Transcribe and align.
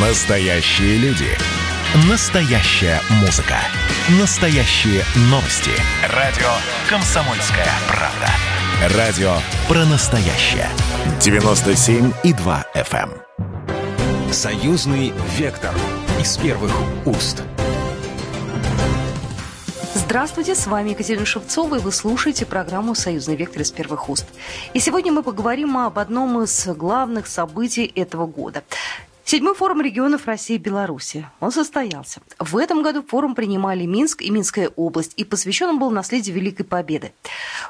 Настоящие 0.00 0.96
люди. 0.98 1.26
Настоящая 2.08 3.00
музыка. 3.20 3.56
Настоящие 4.20 5.02
новости. 5.22 5.72
Радио 6.14 6.46
«Комсомольская 6.88 7.66
правда». 7.88 8.96
Радио 8.96 9.32
про 9.66 9.84
настоящее. 9.86 10.68
97,2 11.18 12.64
FM. 12.76 13.10
эм. 13.10 14.32
Союзный 14.32 15.12
вектор 15.36 15.74
из 16.20 16.36
первых 16.36 16.72
уст. 17.04 17.42
Здравствуйте, 19.96 20.54
с 20.54 20.68
вами 20.68 20.90
Екатерина 20.90 21.26
Шевцова, 21.26 21.74
и 21.74 21.80
вы 21.80 21.90
слушаете 21.90 22.46
программу 22.46 22.94
«Союзный 22.94 23.34
вектор» 23.34 23.62
из 23.62 23.72
первых 23.72 24.08
уст. 24.08 24.26
И 24.74 24.78
сегодня 24.78 25.10
мы 25.10 25.24
поговорим 25.24 25.76
об 25.76 25.98
одном 25.98 26.40
из 26.44 26.68
главных 26.68 27.26
событий 27.26 27.90
этого 27.96 28.26
года. 28.26 28.62
Седьмой 29.30 29.54
форум 29.54 29.82
регионов 29.82 30.24
России 30.26 30.54
и 30.54 30.58
Беларуси. 30.58 31.26
Он 31.40 31.52
состоялся. 31.52 32.22
В 32.38 32.56
этом 32.56 32.82
году 32.82 33.02
форум 33.06 33.34
принимали 33.34 33.84
Минск 33.84 34.22
и 34.22 34.30
Минская 34.30 34.70
область, 34.74 35.12
и 35.18 35.24
посвящен 35.24 35.68
он 35.68 35.78
был 35.78 35.90
наследию 35.90 36.34
Великой 36.34 36.64
Победы. 36.64 37.12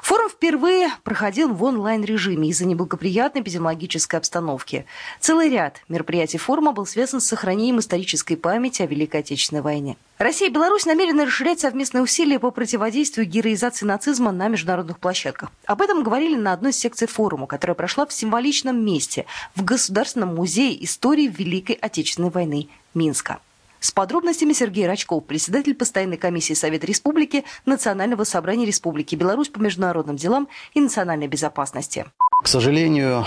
Форум 0.01 0.29
впервые 0.29 0.89
проходил 1.03 1.53
в 1.53 1.61
онлайн-режиме 1.61 2.47
из-за 2.47 2.65
неблагоприятной 2.65 3.41
эпидемиологической 3.41 4.17
обстановки. 4.19 4.85
Целый 5.19 5.49
ряд 5.49 5.81
мероприятий 5.89 6.37
форума 6.37 6.71
был 6.71 6.85
связан 6.85 7.19
с 7.19 7.27
сохранением 7.27 7.79
исторической 7.79 8.35
памяти 8.35 8.83
о 8.83 8.85
Великой 8.85 9.19
Отечественной 9.19 9.61
войне. 9.61 9.97
Россия 10.19 10.49
и 10.49 10.51
Беларусь 10.51 10.85
намерены 10.85 11.23
расширять 11.23 11.61
совместные 11.61 12.01
усилия 12.01 12.39
по 12.39 12.51
противодействию 12.51 13.25
героизации 13.25 13.85
нацизма 13.85 14.33
на 14.33 14.49
международных 14.49 14.99
площадках. 14.99 15.49
Об 15.65 15.81
этом 15.81 16.03
говорили 16.03 16.35
на 16.35 16.51
одной 16.51 16.71
из 16.71 16.77
секций 16.77 17.07
форума, 17.07 17.47
которая 17.47 17.73
прошла 17.73 18.05
в 18.05 18.11
символичном 18.11 18.83
месте 18.83 19.25
в 19.55 19.63
Государственном 19.63 20.35
музее 20.35 20.83
истории 20.83 21.27
Великой 21.27 21.75
Отечественной 21.75 22.31
войны 22.31 22.67
Минска. 22.93 23.39
С 23.79 23.91
подробностями 23.91 24.51
Сергей 24.51 24.87
Рачков, 24.87 25.23
председатель 25.23 25.73
постоянной 25.73 26.17
комиссии 26.17 26.53
Совета 26.53 26.85
Республики 26.85 27.45
Национального 27.65 28.25
собрания 28.25 28.65
Республики 28.65 29.15
Беларусь 29.15 29.47
по 29.47 29.59
международным 29.59 30.17
делам 30.17 30.49
и 30.73 30.81
национальной 30.81 31.27
безопасности. 31.27 32.05
К 32.41 32.47
сожалению, 32.47 33.25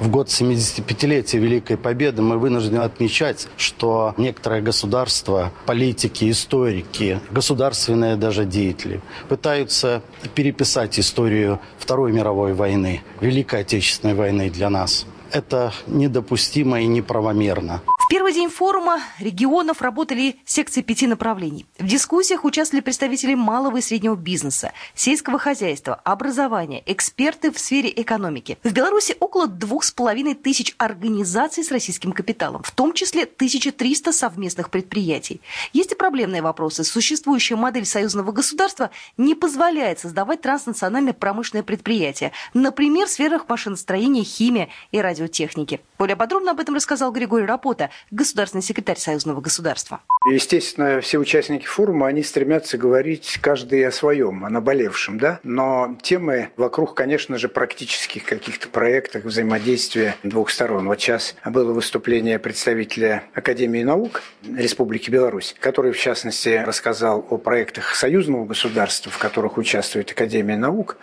в 0.00 0.08
год 0.08 0.28
75-летия 0.28 1.38
Великой 1.38 1.76
Победы 1.76 2.22
мы 2.22 2.38
вынуждены 2.38 2.78
отмечать, 2.78 3.46
что 3.56 4.14
некоторые 4.16 4.62
государства, 4.62 5.52
политики, 5.66 6.30
историки, 6.30 7.20
государственные 7.30 8.16
даже 8.16 8.46
деятели 8.46 9.00
пытаются 9.28 10.02
переписать 10.34 10.98
историю 10.98 11.60
Второй 11.78 12.12
мировой 12.12 12.54
войны, 12.54 13.02
Великой 13.20 13.60
Отечественной 13.60 14.14
войны 14.14 14.50
для 14.50 14.70
нас. 14.70 15.04
Это 15.30 15.72
недопустимо 15.86 16.80
и 16.80 16.86
неправомерно. 16.86 17.82
Первый 18.28 18.42
день 18.42 18.50
форума 18.50 19.00
регионов 19.20 19.80
работали 19.80 20.36
секции 20.44 20.82
пяти 20.82 21.06
направлений. 21.06 21.64
В 21.78 21.86
дискуссиях 21.86 22.44
участвовали 22.44 22.82
представители 22.82 23.32
малого 23.32 23.78
и 23.78 23.80
среднего 23.80 24.16
бизнеса, 24.16 24.72
сельского 24.94 25.38
хозяйства, 25.38 25.94
образования, 26.04 26.82
эксперты 26.84 27.50
в 27.50 27.58
сфере 27.58 27.90
экономики. 27.96 28.58
В 28.62 28.70
Беларуси 28.70 29.16
около 29.18 29.46
двух 29.46 29.82
с 29.82 29.92
половиной 29.92 30.34
тысяч 30.34 30.74
организаций 30.76 31.64
с 31.64 31.70
российским 31.70 32.12
капиталом, 32.12 32.62
в 32.62 32.70
том 32.70 32.92
числе 32.92 33.22
1300 33.22 34.12
совместных 34.12 34.68
предприятий. 34.68 35.40
Есть 35.72 35.92
и 35.92 35.94
проблемные 35.94 36.42
вопросы. 36.42 36.84
Существующая 36.84 37.56
модель 37.56 37.86
союзного 37.86 38.32
государства 38.32 38.90
не 39.16 39.34
позволяет 39.36 40.00
создавать 40.00 40.42
транснациональные 40.42 41.14
промышленные 41.14 41.64
предприятия, 41.64 42.32
например, 42.52 43.06
в 43.06 43.10
сферах 43.10 43.48
машиностроения, 43.48 44.22
химия 44.22 44.68
и 44.92 45.00
радиотехники. 45.00 45.80
Более 45.98 46.16
подробно 46.16 46.50
об 46.50 46.60
этом 46.60 46.74
рассказал 46.74 47.10
Григорий 47.10 47.46
Рапота, 47.46 47.88
государственный 48.18 48.62
секретарь 48.62 48.98
Союзного 48.98 49.40
государства. 49.40 50.00
Естественно, 50.30 51.00
все 51.00 51.18
участники 51.18 51.64
форума, 51.64 52.08
они 52.08 52.22
стремятся 52.22 52.76
говорить 52.76 53.38
каждый 53.40 53.86
о 53.86 53.92
своем, 53.92 54.44
о 54.44 54.50
наболевшем, 54.50 55.18
да? 55.18 55.40
Но 55.44 55.96
темы 56.02 56.50
вокруг, 56.56 56.94
конечно 56.94 57.38
же, 57.38 57.48
практических 57.48 58.24
каких-то 58.24 58.68
проектах 58.68 59.24
взаимодействия 59.24 60.16
двух 60.24 60.50
сторон. 60.50 60.86
Вот 60.88 61.00
сейчас 61.00 61.36
было 61.44 61.72
выступление 61.72 62.38
представителя 62.38 63.22
Академии 63.34 63.84
наук 63.84 64.22
Республики 64.42 65.10
Беларусь, 65.10 65.54
который, 65.60 65.92
в 65.92 65.98
частности, 65.98 66.62
рассказал 66.66 67.24
о 67.30 67.38
проектах 67.38 67.94
союзного 67.94 68.44
государства, 68.44 69.12
в 69.12 69.18
которых 69.18 69.56
участвует 69.56 70.10
Академия 70.10 70.56
наук. 70.56 70.98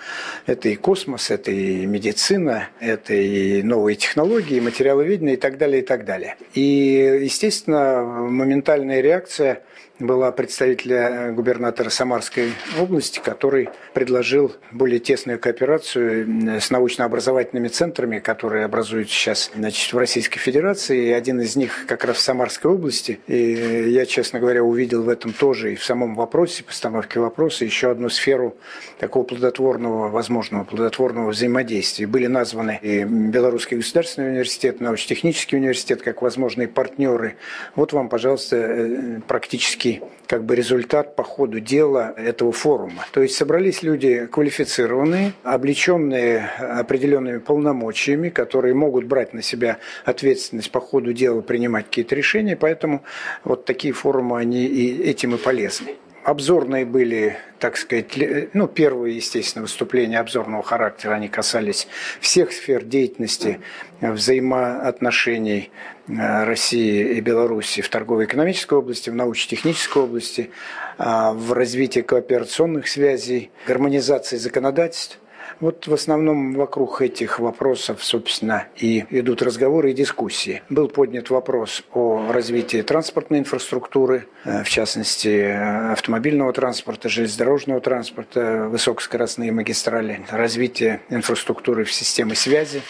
Это 0.46 0.68
и 0.68 0.76
космос, 0.76 1.32
это 1.32 1.52
и 1.52 1.86
медицина, 1.86 2.68
это 2.82 3.14
и 3.14 3.64
новые 3.64 3.96
технологии, 3.96 4.60
материаловедение 4.60 5.36
и 5.36 5.40
так 5.40 5.58
далее, 5.58 5.82
и 5.82 5.86
так 5.86 6.04
далее. 6.04 6.36
И 6.54 7.05
естественно, 7.14 8.02
моментальная 8.04 9.02
реакция 9.02 9.64
была 10.00 10.32
представителя 10.32 11.32
губернатора 11.32 11.90
Самарской 11.90 12.52
области, 12.80 13.20
который 13.20 13.70
предложил 13.94 14.54
более 14.72 15.00
тесную 15.00 15.40
кооперацию 15.40 16.60
с 16.60 16.70
научно-образовательными 16.70 17.70
центрами, 17.70 18.20
которые 18.20 18.66
образуются 18.66 19.14
сейчас 19.14 19.52
значит, 19.56 19.94
в 19.94 19.98
Российской 19.98 20.40
Федерации. 20.40 21.08
И 21.08 21.12
один 21.12 21.40
из 21.40 21.56
них 21.56 21.86
как 21.88 22.04
раз 22.04 22.18
в 22.18 22.22
Самарской 22.22 22.72
области. 22.72 23.20
И 23.28 23.90
я, 23.90 24.06
честно 24.06 24.40
говоря, 24.40 24.64
увидел 24.64 25.04
в 25.04 25.10
этом 25.10 25.32
тоже 25.32 25.74
и 25.74 25.76
в 25.76 25.84
самом 25.84 26.16
вопросе, 26.16 26.64
постановке 26.64 27.20
вопроса, 27.20 27.64
еще 27.66 27.92
одну 27.92 28.10
сферу 28.10 28.58
такого 29.00 29.24
плодотворного, 29.24 30.10
возможного 30.10 30.64
плодотворного 30.64 31.30
взаимодействия. 31.30 32.08
Были 32.08 32.28
названы 32.28 32.80
и 32.82 33.04
Белорусский 33.04 33.78
государственный 33.78 34.30
университет, 34.30 34.82
научно-технический 34.82 35.56
университет, 35.56 36.02
как 36.02 36.22
возможные 36.22 36.68
партнеры. 36.68 37.36
Вот 37.76 37.94
вам, 37.94 38.10
пожалуйста, 38.10 39.22
практически 39.28 39.85
как 40.28 40.44
бы 40.44 40.56
результат 40.56 41.16
по 41.16 41.24
ходу 41.24 41.60
дела 41.60 42.14
этого 42.18 42.52
форума. 42.52 43.06
То 43.12 43.22
есть 43.22 43.36
собрались 43.36 43.84
люди 43.84 44.26
квалифицированные, 44.26 45.34
облеченные 45.44 46.50
определенными 46.58 47.38
полномочиями, 47.38 48.30
которые 48.30 48.74
могут 48.74 49.06
брать 49.06 49.34
на 49.34 49.42
себя 49.42 49.78
ответственность 50.04 50.72
по 50.72 50.80
ходу 50.80 51.14
дела, 51.14 51.42
принимать 51.42 51.86
какие-то 51.86 52.16
решения, 52.16 52.56
поэтому 52.56 53.04
вот 53.44 53.66
такие 53.66 53.94
форумы, 53.94 54.40
они 54.40 54.66
и 54.66 55.04
этим 55.04 55.36
и 55.36 55.38
полезны. 55.38 55.96
Обзорные 56.24 56.86
были, 56.86 57.38
так 57.60 57.78
сказать, 57.78 58.18
ну, 58.54 58.68
первые, 58.68 59.18
естественно, 59.18 59.62
выступления 59.62 60.20
обзорного 60.20 60.64
характера, 60.64 61.14
они 61.14 61.28
касались 61.28 61.88
всех 62.20 62.52
сфер 62.52 62.84
деятельности, 62.84 63.60
взаимоотношений 64.02 65.70
России 66.08 67.16
и 67.16 67.22
Беларуси 67.22 67.82
в 67.82 67.90
торгово-экономической 67.90 68.76
области, 68.76 69.10
в 69.10 69.16
научно-технической 69.16 70.04
области, 70.04 70.52
а, 70.98 71.34
в 71.34 71.54
развитии 71.54 72.02
кооперационных 72.02 72.88
связей, 72.88 73.52
гармонизации 73.68 74.38
законодательств. 74.38 75.20
Вот 75.60 75.88
в 75.88 75.94
основном 75.94 76.54
вокруг 76.54 77.02
этих 77.02 77.40
вопросов, 77.40 78.04
собственно, 78.04 78.68
и 78.76 79.06
идут 79.10 79.42
разговоры 79.42 79.92
и 79.92 79.94
дискуссии. 79.94 80.62
Был 80.70 80.90
поднят 80.90 81.30
вопрос 81.30 81.84
о 81.94 82.32
развитии 82.32 82.82
транспортной 82.82 83.40
инфраструктуры, 83.40 84.28
э, 84.44 84.64
в 84.64 84.70
частности, 84.70 85.30
э, 85.30 85.92
автомобильного 85.94 86.52
транспорта, 86.52 87.08
железнодорожного 87.08 87.80
транспорта, 87.80 88.68
высокоскоростные 88.70 89.52
магистрали, 89.52 90.26
развитие 90.30 91.02
инфраструктуры 91.10 91.86
в 91.86 91.94
системе 91.94 92.36
связи. 92.36 92.82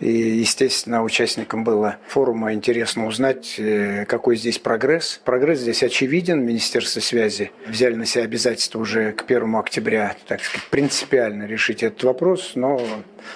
И, 0.00 0.10
естественно, 0.10 1.02
участникам 1.02 1.64
было 1.64 1.96
форума 2.06 2.52
интересно 2.52 3.06
узнать, 3.06 3.56
э, 3.58 4.04
какой 4.06 4.36
здесь 4.36 4.58
прогресс. 4.58 5.20
Прогресс 5.24 5.58
здесь 5.58 5.82
очевиден. 5.82 6.44
Министерство 6.44 7.00
связи 7.00 7.50
взяли 7.66 7.94
на 7.94 8.06
себя 8.06 8.24
обязательство 8.24 8.78
уже 8.78 9.12
к 9.12 9.24
1 9.24 9.56
октября, 9.56 10.14
так 10.28 10.42
сказать, 10.44 10.68
принципиально 10.68 11.44
решить 11.44 11.82
этот 11.82 12.04
вопрос. 12.04 12.52
Но 12.54 12.80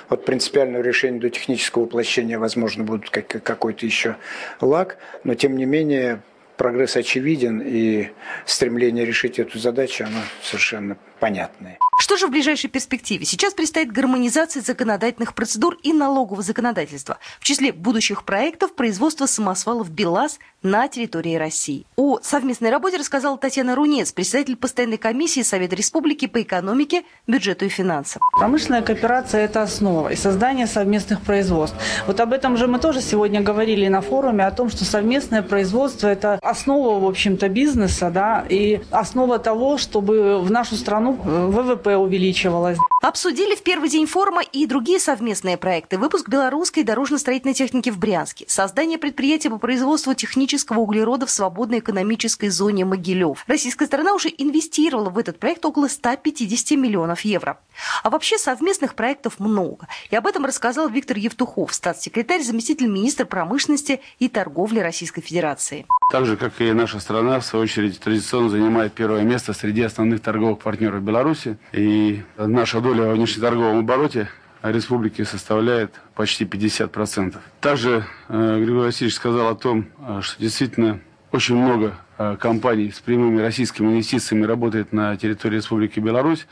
от 0.09 0.25
принципиального 0.25 0.83
решения 0.83 1.19
до 1.19 1.31
технического 1.31 1.83
воплощения, 1.83 2.39
возможно, 2.39 2.85
будет 2.85 3.11
какой-то 3.11 3.85
еще 3.85 4.17
лак. 4.61 4.99
Но, 5.25 5.35
тем 5.35 5.57
не 5.57 5.65
менее, 5.65 6.23
прогресс 6.57 6.97
очевиден, 6.97 7.61
и 7.65 8.11
стремление 8.47 9.05
решить 9.05 9.41
эту 9.41 9.59
задачу, 9.59 10.05
оно 10.05 10.21
совершенно 10.43 10.97
понятное. 11.19 11.79
Что 12.03 12.17
же 12.17 12.27
в 12.27 12.31
ближайшей 12.31 12.69
перспективе? 12.69 13.25
Сейчас 13.25 13.55
предстоит 13.55 13.93
гармонизация 13.93 14.61
законодательных 14.61 15.37
процедур 15.37 15.79
и 15.85 15.93
налогового 15.93 16.43
законодательства. 16.43 17.19
В 17.39 17.45
числе 17.45 17.73
будущих 17.73 18.25
проектов 18.25 18.75
производство 18.75 19.27
самосвалов 19.27 19.89
БелАЗ 19.89 20.41
на 20.65 20.89
территории 20.89 21.37
России. 21.37 21.87
О 21.95 22.19
совместной 22.21 22.71
работе 22.71 22.97
рассказала 22.97 23.39
Татьяна 23.39 23.77
Рунец, 23.77 24.11
председатель 24.11 24.57
постоянной 24.57 24.97
комиссии 24.97 25.43
Совета 25.43 25.77
Республики 25.77 26.27
по 26.27 26.43
экономике, 26.43 27.05
бюджету 27.29 27.67
и 27.67 27.69
финансам. 27.69 28.21
Промышленная 28.33 28.83
кооперация– 28.83 29.41
это 29.45 29.63
основа 29.63 30.09
и 30.09 30.17
создание 30.17 30.67
совместных 30.67 31.21
производств. 31.21 31.77
Вот 32.09 32.19
об 32.19 32.33
этом 32.33 32.57
же 32.57 32.67
мы 32.67 32.81
тоже 32.81 33.01
сегодня 33.01 33.43
говорили 33.43 33.87
на 33.87 34.01
форуме, 34.01 34.45
о 34.45 34.51
том, 34.51 34.71
что 34.71 34.85
совместное 34.85 35.43
производство– 35.43 36.09
это 36.09 36.41
основа, 36.43 36.99
в 36.99 37.09
общем-то, 37.09 37.49
бизнеса, 37.49 38.11
да, 38.11 38.45
и 38.49 38.81
основа 38.91 39.39
того, 39.39 39.79
чтобы 39.79 40.41
в 40.41 40.51
нашу 40.51 40.75
страну 40.75 41.13
ВВП 41.13 41.92
Увеличивалось. 41.99 42.79
Обсудили 43.03 43.55
в 43.55 43.63
первый 43.63 43.89
день 43.89 44.07
форума 44.07 44.43
и 44.43 44.67
другие 44.67 45.01
совместные 45.01 45.57
проекты. 45.57 45.99
Выпуск 45.99 46.29
белорусской 46.29 46.85
дорожно-строительной 46.85 47.55
техники 47.55 47.91
в 47.91 47.99
Брянске. 47.99 48.45
Создание 48.49 48.99
предприятия 48.99 49.51
по 49.51 49.59
производству 49.59 50.15
технического 50.15 50.81
углерода 50.81 51.27
в 51.27 51.31
свободной 51.31 51.81
экономической 51.81 52.49
зоне 52.49 52.85
Могилев. 52.85 53.45
Российская 53.47 53.87
сторона 53.87 54.15
уже 54.15 54.29
инвестировала 54.29 55.11
в 55.11 55.19
этот 55.19 55.39
проект 55.39 55.65
около 55.65 55.89
150 55.89 56.79
миллионов 56.79 57.23
евро. 57.23 57.59
А 58.03 58.11
вообще 58.11 58.39
совместных 58.39 58.95
проектов 58.95 59.41
много. 59.41 59.89
И 60.11 60.17
об 60.17 60.27
этом 60.27 60.45
рассказал 60.45 60.89
Виктор 60.89 61.17
Евтухов, 61.17 61.75
статс-секретарь, 61.75 62.43
заместитель 62.43 62.87
министра 62.87 63.25
промышленности 63.25 64.01
и 64.19 64.29
торговли 64.29 64.81
Российской 64.81 65.23
Федерации. 65.23 65.87
Так 66.13 66.27
же, 66.27 66.37
как 66.37 66.61
и 66.61 66.71
наша 66.75 67.01
страна, 67.01 67.41
в 67.41 67.45
свою 67.47 67.63
очередь, 67.63 67.99
традиционно 67.99 68.51
занимает 68.51 68.93
первое 68.93 69.23
место 69.23 69.55
среди 69.55 69.81
основных 69.81 70.21
торговых 70.21 70.59
партнеров 70.59 71.03
Беларуси. 71.03 71.57
И 71.73 72.23
наша 72.37 72.83
доля 72.83 73.05
в 73.05 73.15
внешнеторговом 73.15 73.79
обороте 73.79 74.29
республики 74.63 75.23
составляет 75.25 75.95
почти 76.15 76.45
50%. 76.45 77.39
Также 77.63 78.05
э, 78.29 78.59
Григорий 78.59 78.89
Васильевич 78.89 79.15
сказал 79.15 79.49
о 79.49 79.55
том, 79.55 79.87
э, 80.07 80.19
что 80.21 80.39
действительно 80.39 81.01
очень 81.31 81.57
много 81.57 81.95
э, 82.19 82.37
компаний 82.39 82.91
с 82.91 83.01
прямыми 83.01 83.41
российскими 83.41 83.87
инвестициями 83.87 84.45
работает 84.45 84.93
на 84.93 85.17
территории 85.17 85.57
Республики 85.57 85.99
Беларусь, 85.99 86.47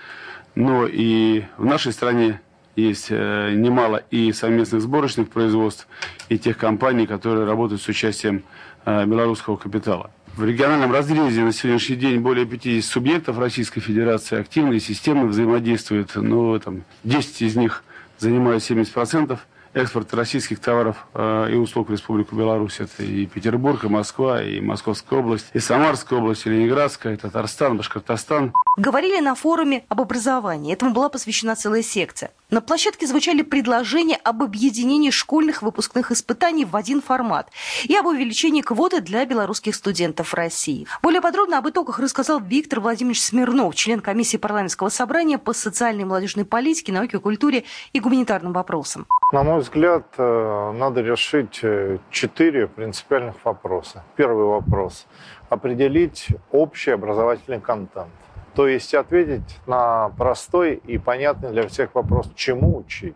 но 0.54 0.86
и 0.86 1.44
в 1.58 1.66
нашей 1.66 1.92
стране 1.92 2.40
есть 2.76 3.10
немало 3.10 4.04
и 4.10 4.32
совместных 4.32 4.80
сборочных 4.80 5.28
производств, 5.28 5.86
и 6.30 6.38
тех 6.38 6.56
компаний, 6.56 7.06
которые 7.06 7.44
работают 7.44 7.82
с 7.82 7.88
участием 7.88 8.42
белорусского 9.06 9.56
капитала. 9.56 10.10
В 10.36 10.44
региональном 10.44 10.92
разрезе 10.92 11.42
на 11.42 11.52
сегодняшний 11.52 11.96
день 11.96 12.20
более 12.20 12.46
50 12.46 12.84
субъектов 12.84 13.38
Российской 13.38 13.80
Федерации 13.80 14.38
активно 14.38 14.74
и 14.74 14.80
системно 14.80 15.26
взаимодействуют. 15.26 16.14
Но 16.14 16.58
там 16.58 16.84
10 17.04 17.42
из 17.42 17.56
них 17.56 17.82
занимают 18.18 18.62
70% 18.62 19.38
экспорта 19.74 20.16
российских 20.16 20.60
товаров 20.60 21.06
э, 21.14 21.48
и 21.52 21.54
услуг 21.54 21.88
в 21.88 21.92
Республику 21.92 22.36
Беларусь. 22.36 22.80
Это 22.80 23.02
и 23.02 23.26
Петербург, 23.26 23.84
и 23.84 23.88
Москва, 23.88 24.42
и 24.42 24.60
Московская 24.60 25.18
область, 25.18 25.46
и 25.52 25.58
Самарская 25.58 26.18
область, 26.18 26.46
и 26.46 26.50
Ленинградская, 26.50 27.14
и 27.14 27.16
Татарстан, 27.16 27.76
Башкортостан. 27.76 28.52
Говорили 28.76 29.20
на 29.20 29.34
форуме 29.34 29.84
об 29.88 30.00
образовании. 30.00 30.72
Этому 30.72 30.92
была 30.92 31.08
посвящена 31.08 31.54
целая 31.54 31.82
секция. 31.82 32.30
На 32.50 32.60
площадке 32.60 33.06
звучали 33.06 33.42
предложения 33.42 34.16
об 34.24 34.42
объединении 34.42 35.10
школьных 35.10 35.62
выпускных 35.62 36.10
испытаний 36.10 36.64
в 36.64 36.74
один 36.74 37.00
формат 37.00 37.48
и 37.84 37.96
об 37.96 38.06
увеличении 38.06 38.60
квоты 38.60 39.00
для 39.00 39.24
белорусских 39.24 39.76
студентов 39.76 40.34
России. 40.34 40.86
Более 41.00 41.20
подробно 41.20 41.58
об 41.58 41.68
итогах 41.68 42.00
рассказал 42.00 42.40
Виктор 42.40 42.80
Владимирович 42.80 43.22
Смирнов, 43.22 43.76
член 43.76 44.00
комиссии 44.00 44.36
парламентского 44.36 44.88
собрания 44.88 45.38
по 45.38 45.52
социальной 45.52 46.02
и 46.02 46.06
молодежной 46.06 46.44
политике, 46.44 46.92
науке, 46.92 47.20
культуре 47.20 47.62
и 47.92 48.00
гуманитарным 48.00 48.52
вопросам. 48.52 49.06
На 49.32 49.44
мой 49.44 49.60
взгляд, 49.60 50.06
э, 50.18 50.72
надо 50.72 51.02
решить 51.02 51.60
э, 51.62 51.98
четыре 52.10 52.66
принципиальных 52.66 53.36
вопроса. 53.44 54.02
Первый 54.16 54.46
вопрос– 54.46 55.06
определить 55.50 56.26
общий 56.50 56.90
образовательный 56.90 57.60
контент. 57.60 58.10
То 58.54 58.66
есть 58.66 58.94
ответить 58.94 59.58
на 59.66 60.10
простой 60.10 60.80
и 60.86 60.98
понятный 60.98 61.50
для 61.50 61.68
всех 61.68 61.94
вопрос, 61.94 62.30
чему 62.34 62.78
учить. 62.78 63.14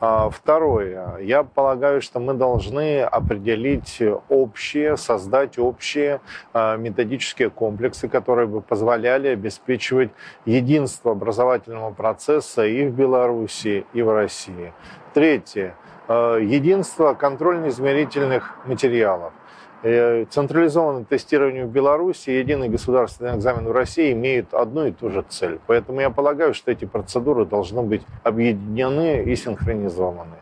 А, 0.00 0.30
второе. 0.30 1.18
Я 1.18 1.42
полагаю, 1.42 2.00
что 2.00 2.20
мы 2.20 2.34
должны 2.34 3.00
определить 3.00 4.00
общие, 4.28 4.96
создать 4.96 5.58
общие 5.58 6.20
а, 6.52 6.76
методические 6.76 7.50
комплексы, 7.50 8.08
которые 8.08 8.46
бы 8.46 8.60
позволяли 8.60 9.28
обеспечивать 9.28 10.10
единство 10.44 11.12
образовательного 11.12 11.92
процесса 11.92 12.64
и 12.64 12.86
в 12.86 12.94
Беларуси, 12.94 13.86
и 13.92 14.02
в 14.02 14.12
России. 14.12 14.72
Третье. 15.14 15.74
А, 16.06 16.36
единство 16.36 17.14
контрольно-измерительных 17.14 18.56
материалов. 18.66 19.32
Э, 19.84 20.24
централизованное 20.28 21.04
тестирование 21.04 21.64
в 21.64 21.70
Беларуси 21.70 22.30
и 22.30 22.38
единый 22.38 22.68
государственный 22.68 23.36
экзамен 23.36 23.64
в 23.68 23.70
России 23.70 24.12
имеют 24.12 24.52
одну 24.52 24.86
и 24.86 24.90
ту 24.90 25.08
же 25.08 25.24
цель. 25.28 25.60
Поэтому 25.68 26.00
я 26.00 26.10
полагаю, 26.10 26.52
что 26.52 26.72
эти 26.72 26.84
процедуры 26.84 27.44
должны 27.44 27.82
быть 27.82 28.02
объединены 28.24 29.22
и 29.22 29.36
синхронизованы. 29.36 30.34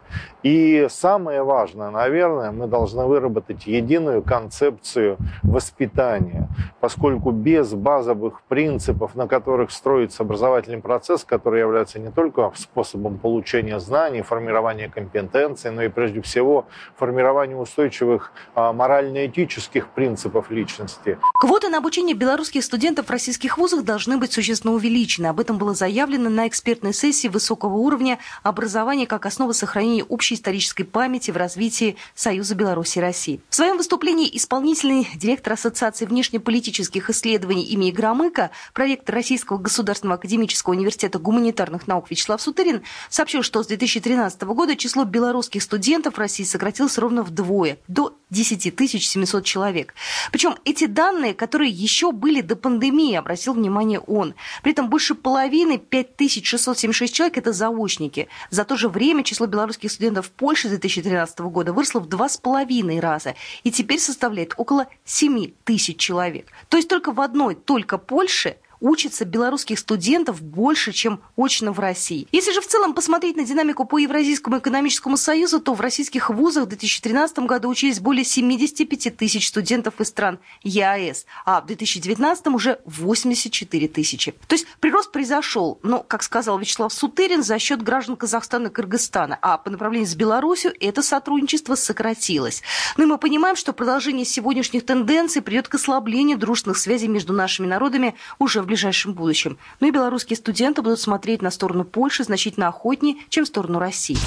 И 0.43 0.87
самое 0.89 1.43
важное, 1.43 1.91
наверное, 1.91 2.53
мы 2.53 2.67
должны 2.67 3.05
выработать 3.05 3.67
единую 3.67 4.23
концепцию 4.23 5.17
воспитания, 5.43 6.49
поскольку 6.81 7.33
без 7.33 7.75
базовых 7.75 8.43
принципов, 8.43 9.17
на 9.17 9.27
которых 9.27 9.71
строится 9.73 10.23
образовательный 10.23 10.79
процесс, 10.79 11.25
который 11.25 11.61
является 11.61 11.99
не 11.99 12.11
только 12.11 12.53
способом 12.55 13.19
получения 13.19 13.81
знаний, 13.81 14.23
формирования 14.23 14.89
компетенций, 14.89 15.71
но 15.73 15.83
и 15.83 15.89
прежде 15.89 16.23
всего 16.23 16.67
формирования 16.97 17.57
устойчивых 17.57 18.33
а, 18.55 18.73
морально-этических 18.73 19.89
принципов 19.89 20.51
личности. 20.51 21.19
Квоты 21.41 21.69
на 21.69 21.79
обучение 21.79 22.15
белорусских 22.15 22.63
студентов 22.63 23.07
в 23.07 23.11
российских 23.11 23.59
вузах 23.59 23.85
должны 23.85 24.17
быть 24.17 24.33
существенно 24.33 24.75
увеличены. 24.75 25.27
Об 25.27 25.41
этом 25.41 25.59
было 25.59 25.75
заявлено 25.75 26.31
на 26.31 26.47
экспертной 26.47 26.93
сессии 26.93 27.29
высокого 27.29 27.75
уровня 27.75 28.19
образования 28.43 29.07
как 29.07 29.27
основа 29.27 29.53
сохранения 29.53 30.05
общей 30.08 30.35
исторической 30.35 30.85
памяти 30.85 31.31
в 31.31 31.37
развитии 31.37 31.97
Союза 32.14 32.55
Беларуси 32.55 32.99
и 32.99 33.00
России. 33.00 33.41
В 33.49 33.55
своем 33.55 33.76
выступлении 33.76 34.29
исполнительный 34.37 35.08
директор 35.17 35.55
Ассоциации 35.55 36.06
внешнеполитических 36.06 37.11
исследований 37.11 37.64
имени 37.64 37.91
Громыка, 37.91 38.50
проект 38.73 39.08
Российского 39.11 39.58
государственного 39.58 40.19
академического 40.19 40.75
университета 40.75 41.19
гуманитарных 41.19 41.87
наук 41.87 42.11
Вячеслав 42.11 42.41
Сутырин 42.41 42.82
сообщил, 43.08 43.43
что 43.43 43.62
с 43.62 43.67
2013 43.67 44.43
года 44.43 44.76
число 44.76 45.05
белорусских 45.05 45.62
студентов 45.62 46.14
в 46.14 46.19
России 46.19 46.44
сократилось 46.44 46.99
ровно 46.99 47.23
вдвое, 47.23 47.79
до 47.88 48.17
10 48.31 48.62
700 48.62 49.44
человек. 49.44 49.94
Причем 50.32 50.56
эти 50.64 50.87
данные, 50.87 51.35
которые 51.35 51.70
еще 51.70 52.12
были 52.12 52.41
до 52.41 52.56
пандемии, 52.56 53.14
обратил 53.14 53.55
внимание 53.55 54.00
он. 54.00 54.35
При 54.62 54.73
этом 54.73 54.88
больше 54.91 55.14
половины, 55.14 55.79
5676 55.79 57.14
человек, 57.14 57.38
это 57.38 57.53
заочники. 57.53 58.29
За 58.50 58.64
то 58.64 58.76
же 58.76 58.88
время 58.88 59.23
число 59.23 59.47
белорусских 59.47 59.86
студентов 59.88 60.27
в 60.27 60.31
Польше 60.31 60.69
2013 60.69 61.38
года 61.41 61.73
выросло 61.73 62.00
в 62.00 62.09
два 62.09 62.29
с 62.29 62.37
половиной 62.37 63.00
раза 63.00 63.35
и 63.65 63.71
теперь 63.71 63.99
составляет 63.99 64.55
около 64.56 64.87
7 65.05 65.53
тысяч 65.65 65.99
человек. 65.99 66.47
То 66.69 66.77
есть 66.77 66.88
только 66.88 67.12
в 67.12 67.21
одной, 67.21 67.55
только 67.55 67.99
Польше 67.99 68.56
учатся 68.81 69.25
белорусских 69.25 69.78
студентов 69.78 70.43
больше, 70.43 70.93
чем 70.93 71.20
очно 71.37 71.73
в 71.73 71.81
России. 71.81 72.28
Если 72.32 72.52
же 72.52 72.61
в 72.61 72.67
целом 72.67 72.94
посмотреть 72.94 73.37
на 73.37 73.44
динамику 73.44 73.84
по 73.84 73.99
Евразийскому 73.99 74.58
экономическому 74.58 75.17
союзу, 75.17 75.61
то 75.61 75.75
в 75.75 75.81
российских 75.81 76.31
вузах 76.31 76.64
в 76.64 76.69
2013 76.69 77.38
году 77.40 77.69
учились 77.69 78.00
более 78.00 78.25
75 78.25 79.17
тысяч 79.17 79.49
студентов 79.49 80.00
из 80.00 80.08
стран 80.08 80.38
ЕАЭС, 80.62 81.27
а 81.44 81.60
в 81.60 81.67
2019 81.67 82.46
уже 82.48 82.81
84 82.84 83.89
тысячи. 83.89 84.32
То 84.46 84.55
есть 84.55 84.67
прирост 84.81 85.12
произошел, 85.12 85.79
но, 85.82 86.03
как 86.03 86.22
сказал 86.22 86.58
Вячеслав 86.58 86.93
Сутырин, 86.93 87.43
за 87.43 87.58
счет 87.58 87.82
граждан 87.82 88.17
Казахстана 88.17 88.69
и 88.69 88.70
Кыргызстана, 88.70 89.39
а 89.41 89.58
по 89.58 89.70
направлению 89.70 90.08
с 90.08 90.15
Беларусью 90.15 90.72
это 90.81 91.03
сотрудничество 91.03 91.74
сократилось. 91.74 92.62
Ну 92.96 93.05
и 93.05 93.06
мы 93.06 93.19
понимаем, 93.19 93.56
что 93.56 93.72
продолжение 93.72 94.24
сегодняшних 94.24 94.84
тенденций 94.84 95.43
приведет 95.43 95.69
к 95.69 95.74
ослаблению 95.74 96.39
дружных 96.39 96.79
связей 96.79 97.08
между 97.08 97.32
нашими 97.32 97.67
народами 97.67 98.15
уже 98.39 98.62
в 98.67 98.69
ближайшем 98.69 99.15
будущем. 99.15 99.58
Но 99.81 99.87
и 99.87 99.93
белорусские 99.93 100.37
студенты 100.37 100.82
будут 100.82 101.01
смотреть 101.01 101.41
на 101.41 101.51
сторону 101.51 101.85
Польши 101.85 102.25
значительно 102.25 102.67
охотнее, 102.69 103.17
чем 103.29 103.44
в 103.44 103.49
сторону 103.49 103.79
России. 103.79 104.19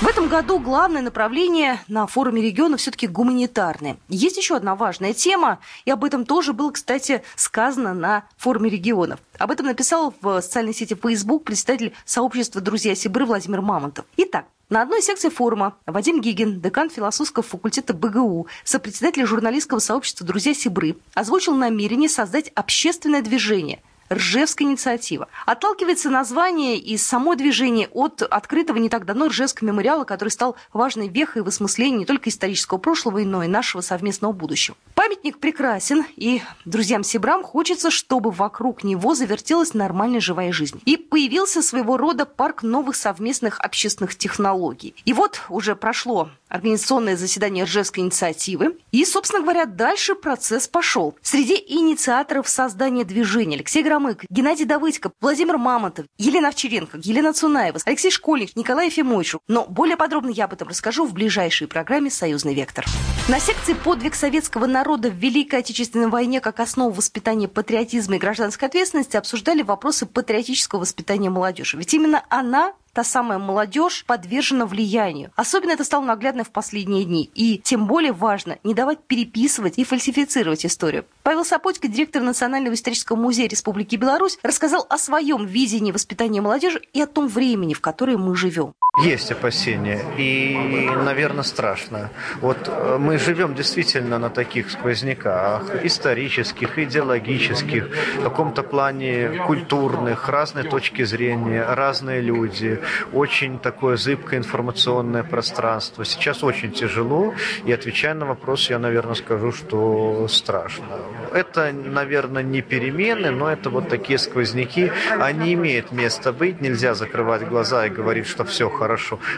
В 0.00 0.06
этом 0.06 0.28
году 0.28 0.58
главное 0.58 1.02
направление 1.02 1.80
на 1.88 2.06
форуме 2.06 2.40
региона 2.40 2.78
все-таки 2.78 3.06
гуманитарное. 3.06 3.98
Есть 4.08 4.38
еще 4.38 4.56
одна 4.56 4.74
важная 4.74 5.12
тема, 5.12 5.58
и 5.84 5.90
об 5.90 6.04
этом 6.04 6.24
тоже 6.24 6.54
было, 6.54 6.70
кстати, 6.70 7.22
сказано 7.36 7.92
на 7.92 8.24
форуме 8.38 8.70
регионов. 8.70 9.20
Об 9.38 9.50
этом 9.50 9.66
написал 9.66 10.14
в 10.22 10.40
социальной 10.40 10.72
сети 10.72 10.94
Facebook 10.94 11.44
представитель 11.44 11.92
сообщества 12.06 12.62
«Друзья 12.62 12.94
Сибры» 12.94 13.26
Владимир 13.26 13.60
Мамонтов. 13.60 14.06
Итак, 14.16 14.46
на 14.70 14.82
одной 14.82 15.02
секции 15.02 15.28
форума 15.28 15.76
Вадим 15.84 16.20
Гигин, 16.20 16.60
декан 16.60 16.90
философского 16.90 17.42
факультета 17.42 17.92
БГУ, 17.92 18.46
сопредседатель 18.64 19.26
журналистского 19.26 19.80
сообщества 19.80 20.24
«Друзья 20.24 20.54
Сибры», 20.54 20.96
озвучил 21.12 21.54
намерение 21.54 22.08
создать 22.08 22.50
общественное 22.54 23.20
движение– 23.20 23.82
Ржевская 24.12 24.66
инициатива. 24.66 25.28
Отталкивается 25.46 26.10
название 26.10 26.76
и 26.78 26.96
само 26.96 27.36
движение 27.36 27.88
от 27.92 28.22
открытого 28.22 28.78
не 28.78 28.88
так 28.88 29.06
давно 29.06 29.28
Ржевского 29.28 29.68
мемориала, 29.68 30.02
который 30.02 30.30
стал 30.30 30.56
важной 30.72 31.08
вехой 31.08 31.42
в 31.42 31.48
осмыслении 31.48 31.98
не 31.98 32.06
только 32.06 32.28
исторического 32.28 32.78
прошлого, 32.78 33.20
но 33.20 33.44
и 33.44 33.46
нашего 33.46 33.82
совместного 33.82 34.32
будущего. 34.32 34.76
Памятник 34.96 35.38
прекрасен, 35.38 36.04
и 36.16 36.42
друзьям 36.64 37.04
Сибрам 37.04 37.44
хочется, 37.44 37.90
чтобы 37.90 38.32
вокруг 38.32 38.82
него 38.82 39.14
завертелась 39.14 39.74
нормальная 39.74 40.20
живая 40.20 40.52
жизнь. 40.52 40.80
И 40.86 40.96
появился 40.96 41.62
своего 41.62 41.96
рода 41.96 42.26
парк 42.26 42.64
новых 42.64 42.96
совместных 42.96 43.60
общественных 43.60 44.16
технологий. 44.16 44.94
И 45.04 45.12
вот 45.12 45.42
уже 45.48 45.76
прошло 45.76 46.30
организационное 46.48 47.16
заседание 47.16 47.64
Ржевской 47.64 48.00
инициативы, 48.00 48.76
И, 48.90 49.04
собственно 49.04 49.42
говоря, 49.42 49.66
дальше 49.66 50.14
процесс 50.14 50.66
пошел. 50.66 51.16
Среди 51.22 51.54
инициаторов 51.54 52.48
создания 52.48 53.04
движения 53.04 53.56
Алексей 53.56 53.82
Громык, 53.82 54.24
Геннадий 54.28 54.64
Давыдько, 54.64 55.12
Владимир 55.20 55.58
Мамонтов, 55.58 56.06
Елена 56.18 56.48
Овчаренко, 56.48 56.98
Елена 57.02 57.32
Цунаева, 57.32 57.78
Алексей 57.84 58.10
Школьник, 58.10 58.56
Николай 58.56 58.86
Ефимович. 58.86 59.36
Но 59.48 59.64
более 59.66 59.96
подробно 59.96 60.30
я 60.30 60.46
об 60.46 60.52
этом 60.52 60.68
расскажу 60.68 61.06
в 61.06 61.12
ближайшей 61.12 61.68
программе 61.68 62.10
«Союзный 62.10 62.54
вектор». 62.54 62.84
На 63.28 63.38
секции 63.38 63.74
«Подвиг 63.74 64.14
советского 64.14 64.66
народа 64.66 65.10
в 65.10 65.14
Великой 65.14 65.60
Отечественной 65.60 66.08
войне 66.08 66.40
как 66.40 66.58
основа 66.58 66.92
воспитания 66.92 67.46
патриотизма 67.46 68.16
и 68.16 68.18
гражданской 68.18 68.66
ответственности» 68.66 69.16
обсуждали 69.16 69.62
вопросы 69.62 70.06
патриотического 70.06 70.80
воспитания 70.80 71.30
молодежи. 71.30 71.76
Ведь 71.76 71.94
именно 71.94 72.24
она 72.28 72.72
та 72.92 73.04
самая 73.04 73.38
молодежь 73.38 74.04
подвержена 74.06 74.66
влиянию. 74.66 75.30
Особенно 75.36 75.72
это 75.72 75.84
стало 75.84 76.04
наглядно 76.04 76.44
в 76.44 76.50
последние 76.50 77.04
дни. 77.04 77.30
И 77.34 77.58
тем 77.58 77.86
более 77.86 78.12
важно 78.12 78.58
не 78.64 78.74
давать 78.74 79.00
переписывать 79.00 79.78
и 79.78 79.84
фальсифицировать 79.84 80.66
историю. 80.66 81.04
Павел 81.22 81.44
Сапотько, 81.44 81.88
директор 81.88 82.22
Национального 82.22 82.74
исторического 82.74 83.16
музея 83.16 83.48
Республики 83.48 83.96
Беларусь, 83.96 84.38
рассказал 84.42 84.86
о 84.88 84.98
своем 84.98 85.46
видении 85.46 85.92
воспитания 85.92 86.40
молодежи 86.40 86.80
и 86.92 87.00
о 87.00 87.06
том 87.06 87.28
времени, 87.28 87.74
в 87.74 87.80
которое 87.80 88.16
мы 88.16 88.36
живем. 88.36 88.74
Есть 89.02 89.32
опасения 89.32 90.00
и, 90.18 90.90
наверное, 91.04 91.42
страшно. 91.42 92.10
Вот 92.40 92.68
э, 92.68 92.98
мы 92.98 93.18
живем 93.18 93.54
действительно 93.54 94.18
на 94.18 94.28
таких 94.30 94.70
сквозняках, 94.70 95.84
исторических, 95.84 96.78
идеологических, 96.78 97.88
в 98.18 98.22
каком-то 98.22 98.62
плане 98.62 99.42
культурных, 99.46 100.28
разные 100.28 100.64
точки 100.64 101.04
зрения, 101.04 101.64
разные 101.66 102.20
люди, 102.20 102.80
очень 103.12 103.58
такое 103.58 103.96
зыбкое 103.96 104.38
информационное 104.40 105.22
пространство. 105.22 106.04
Сейчас 106.04 106.44
очень 106.44 106.72
тяжело, 106.72 107.34
и 107.64 107.72
отвечая 107.72 108.14
на 108.14 108.26
вопрос, 108.26 108.70
я, 108.70 108.78
наверное, 108.78 109.14
скажу, 109.14 109.52
что 109.52 110.28
страшно. 110.28 110.84
Это, 111.32 111.72
наверное, 111.72 112.42
не 112.42 112.60
перемены, 112.60 113.30
но 113.30 113.50
это 113.50 113.70
вот 113.70 113.88
такие 113.88 114.18
сквозняки, 114.18 114.92
они 115.18 115.54
имеют 115.54 115.92
место 115.92 116.32
быть, 116.32 116.60
нельзя 116.60 116.94
закрывать 116.94 117.48
глаза 117.48 117.86
и 117.86 117.90
говорить, 117.90 118.26
что 118.26 118.44
все 118.44 118.68
хорошо. 118.68 118.89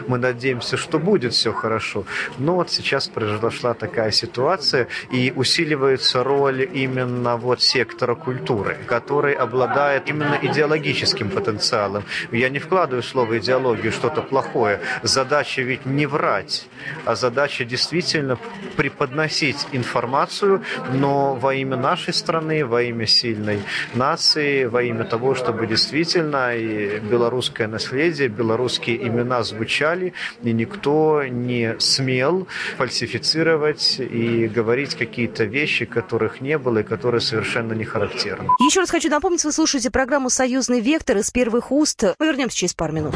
Мы 0.07 0.17
надеемся, 0.17 0.77
что 0.77 0.99
будет 0.99 1.33
все 1.33 1.51
хорошо. 1.51 2.05
Но 2.37 2.55
вот 2.55 2.69
сейчас 2.69 3.07
произошла 3.07 3.73
такая 3.73 4.11
ситуация, 4.11 4.87
и 5.11 5.33
усиливается 5.35 6.23
роль 6.23 6.67
именно 6.73 7.37
вот 7.37 7.61
сектора 7.61 8.15
культуры, 8.15 8.77
который 8.87 9.33
обладает 9.33 10.09
именно 10.09 10.37
идеологическим 10.41 11.29
потенциалом. 11.29 12.03
Я 12.31 12.49
не 12.49 12.59
вкладываю 12.59 13.03
слово 13.03 13.37
идеологию 13.39 13.91
что-то 13.91 14.21
плохое. 14.21 14.79
Задача 15.03 15.61
ведь 15.61 15.85
не 15.85 16.05
врать, 16.05 16.67
а 17.05 17.15
задача 17.15 17.65
действительно 17.65 18.37
преподносить 18.77 19.67
информацию, 19.71 20.61
но 20.93 21.35
во 21.35 21.53
имя 21.53 21.77
нашей 21.77 22.13
страны, 22.13 22.65
во 22.65 22.81
имя 22.81 23.05
сильной 23.05 23.59
нации, 23.93 24.65
во 24.65 24.83
имя 24.83 25.03
того, 25.03 25.35
чтобы 25.35 25.67
действительно 25.67 26.55
и 26.55 26.99
белорусское 26.99 27.67
наследие, 27.67 28.27
белорусские 28.27 29.07
имена 29.07 29.32
звучали, 29.41 30.13
и 30.43 30.51
никто 30.51 31.23
не 31.23 31.75
смел 31.79 32.47
фальсифицировать 32.77 33.99
и 33.99 34.47
говорить 34.47 34.95
какие-то 34.95 35.45
вещи, 35.45 35.85
которых 35.85 36.41
не 36.41 36.57
было 36.57 36.79
и 36.79 36.83
которые 36.83 37.21
совершенно 37.21 37.73
не 37.73 37.85
характерны. 37.85 38.49
Еще 38.59 38.81
раз 38.81 38.91
хочу 38.91 39.09
напомнить, 39.09 39.43
вы 39.43 39.51
слушаете 39.51 39.89
программу 39.89 40.29
«Союзный 40.29 40.81
вектор» 40.81 41.17
из 41.17 41.31
первых 41.31 41.71
уст. 41.71 42.03
Мы 42.19 42.27
вернемся 42.27 42.57
через 42.57 42.73
пару 42.73 42.93
минут. 42.93 43.15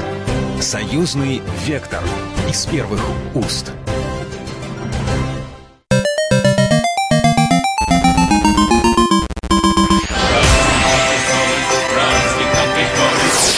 Союзный 0.60 1.42
вектор 1.68 2.02
из 2.50 2.66
первых 2.66 3.02
уст. 3.36 3.72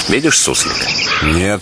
Видишь 0.10 0.40
суслика? 0.40 0.88
Нет. 1.24 1.62